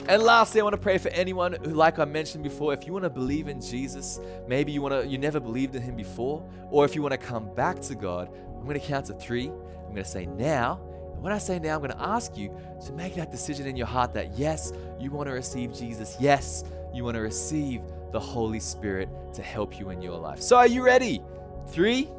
And 0.08 0.22
lastly, 0.22 0.62
I 0.62 0.64
want 0.64 0.74
to 0.74 0.82
pray 0.82 0.98
for 0.98 1.10
anyone 1.10 1.54
who, 1.54 1.72
like 1.72 1.98
I 1.98 2.06
mentioned 2.06 2.44
before, 2.44 2.74
if 2.74 2.86
you 2.86 2.94
want 2.94 3.04
to 3.04 3.10
believe 3.10 3.48
in 3.48 3.62
Jesus, 3.62 4.20
maybe 4.48 4.72
you 4.72 4.82
want 4.82 4.94
to, 4.94 5.08
you 5.08 5.18
never 5.18 5.40
believed 5.40 5.76
in 5.76 5.82
Him 5.82 5.96
before, 5.96 6.48
or 6.70 6.86
if 6.86 6.96
you 6.96 7.02
want 7.02 7.14
to 7.14 7.18
come 7.18 7.54
back 7.56 7.80
to 7.82 7.96
God, 7.96 8.30
I'm 8.56 8.66
going 8.66 8.80
to 8.80 8.86
count 8.86 9.06
to 9.08 9.14
three. 9.14 9.48
I'm 9.48 9.92
going 9.92 10.04
to 10.04 10.06
say 10.06 10.26
now, 10.26 10.80
when 11.26 11.34
I 11.34 11.40
say 11.40 11.58
now, 11.58 11.74
I'm 11.74 11.80
going 11.80 11.90
to 11.90 12.00
ask 12.04 12.38
you 12.38 12.56
to 12.86 12.94
make 12.94 13.16
that 13.16 13.32
decision 13.32 13.66
in 13.66 13.76
your 13.76 13.88
heart 13.88 14.14
that 14.14 14.38
yes, 14.38 14.72
you 15.00 15.10
want 15.10 15.28
to 15.28 15.34
receive 15.34 15.74
Jesus. 15.74 16.16
Yes, 16.20 16.64
you 16.94 17.04
want 17.04 17.16
to 17.16 17.22
receive 17.22 17.82
the 18.12 18.20
Holy 18.20 18.60
Spirit 18.60 19.10
to 19.34 19.42
help 19.42 19.80
you 19.80 19.90
in 19.90 20.04
your 20.04 20.20
life. 20.20 20.40
So, 20.40 20.56
are 20.56 20.68
you 20.68 20.86
ready? 20.86 21.24
Three, 21.70 22.12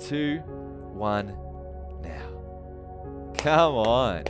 two, 0.00 0.38
one, 0.94 1.28
now. 2.02 3.32
Come 3.34 3.74
on. 3.76 4.24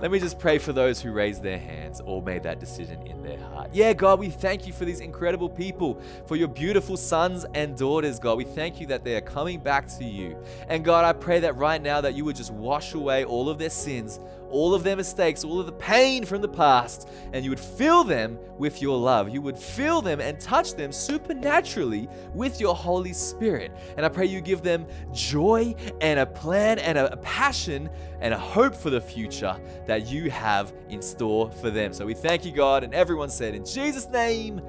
Let 0.00 0.10
me 0.10 0.18
just 0.18 0.38
pray 0.38 0.56
for 0.56 0.72
those 0.72 0.98
who 0.98 1.12
raised 1.12 1.42
their 1.42 1.58
hands 1.58 2.00
or 2.00 2.22
made 2.22 2.42
that 2.44 2.58
decision 2.58 3.06
in 3.06 3.22
their 3.22 3.36
heart. 3.36 3.68
Yeah, 3.74 3.92
God, 3.92 4.18
we 4.18 4.30
thank 4.30 4.66
you 4.66 4.72
for 4.72 4.86
these 4.86 5.00
incredible 5.00 5.50
people, 5.50 6.00
for 6.24 6.36
your 6.36 6.48
beautiful 6.48 6.96
sons 6.96 7.44
and 7.52 7.76
daughters, 7.76 8.18
God. 8.18 8.38
We 8.38 8.44
thank 8.44 8.80
you 8.80 8.86
that 8.86 9.04
they 9.04 9.14
are 9.16 9.20
coming 9.20 9.60
back 9.60 9.86
to 9.98 10.04
you. 10.04 10.42
And 10.70 10.86
God, 10.86 11.04
I 11.04 11.12
pray 11.12 11.40
that 11.40 11.54
right 11.56 11.82
now 11.82 12.00
that 12.00 12.14
you 12.14 12.24
would 12.24 12.36
just 12.36 12.50
wash 12.50 12.94
away 12.94 13.26
all 13.26 13.50
of 13.50 13.58
their 13.58 13.68
sins, 13.68 14.20
all 14.50 14.74
of 14.74 14.82
their 14.82 14.96
mistakes, 14.96 15.44
all 15.44 15.60
of 15.60 15.66
the 15.66 15.72
pain 15.72 16.24
from 16.24 16.42
the 16.42 16.48
past, 16.48 17.08
and 17.32 17.44
you 17.44 17.50
would 17.50 17.60
fill 17.60 18.04
them 18.04 18.38
with 18.58 18.82
your 18.82 18.98
love. 18.98 19.30
You 19.30 19.40
would 19.42 19.58
fill 19.58 20.02
them 20.02 20.20
and 20.20 20.38
touch 20.40 20.74
them 20.74 20.92
supernaturally 20.92 22.08
with 22.34 22.60
your 22.60 22.74
Holy 22.74 23.12
Spirit. 23.12 23.72
And 23.96 24.04
I 24.04 24.08
pray 24.08 24.26
you 24.26 24.40
give 24.40 24.62
them 24.62 24.86
joy 25.12 25.74
and 26.00 26.20
a 26.20 26.26
plan 26.26 26.78
and 26.78 26.98
a 26.98 27.16
passion 27.18 27.88
and 28.20 28.34
a 28.34 28.38
hope 28.38 28.74
for 28.74 28.90
the 28.90 29.00
future 29.00 29.58
that 29.86 30.08
you 30.08 30.30
have 30.30 30.72
in 30.88 31.00
store 31.00 31.50
for 31.50 31.70
them. 31.70 31.92
So 31.92 32.04
we 32.04 32.14
thank 32.14 32.44
you, 32.44 32.52
God. 32.52 32.84
And 32.84 32.94
everyone 32.94 33.30
said, 33.30 33.54
in 33.54 33.64
Jesus' 33.64 34.08
name, 34.08 34.60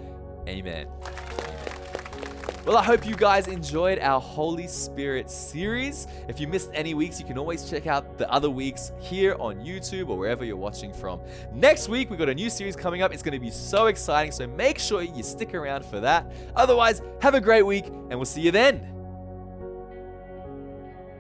amen. 0.48 0.88
Well, 2.64 2.78
I 2.78 2.84
hope 2.84 3.08
you 3.08 3.16
guys 3.16 3.48
enjoyed 3.48 3.98
our 3.98 4.22
Holy 4.22 4.68
Spirit 4.68 5.32
series. 5.32 6.06
If 6.28 6.40
you 6.40 6.48
missed 6.48 6.70
any 6.76 6.94
weeks, 6.94 7.20
you 7.20 7.26
can 7.26 7.40
always 7.40 7.68
check 7.68 7.88
out 7.88 8.20
the 8.20 8.32
other 8.32 8.52
weeks 8.52 8.92
here 9.00 9.36
on 9.40 9.56
YouTube 9.56 10.10
or 10.10 10.18
wherever 10.18 10.46
you're 10.46 10.56
watching 10.56 10.94
from. 10.94 11.22
Next 11.52 11.90
week, 11.90 12.12
we've 12.12 12.20
got 12.20 12.30
a 12.30 12.36
new 12.36 12.52
series 12.52 12.76
coming 12.76 13.02
up. 13.02 13.12
It's 13.12 13.24
going 13.24 13.34
to 13.34 13.40
be 13.40 13.50
so 13.50 13.88
exciting, 13.88 14.32
so 14.32 14.46
make 14.46 14.78
sure 14.78 15.02
you 15.02 15.24
stick 15.24 15.56
around 15.56 15.84
for 15.84 16.00
that. 16.02 16.32
Otherwise, 16.56 17.02
have 17.20 17.34
a 17.34 17.42
great 17.42 17.64
week, 17.66 17.88
and 17.88 18.12
we'll 18.12 18.26
see 18.26 18.42
you 18.42 18.52
then. 18.52 19.01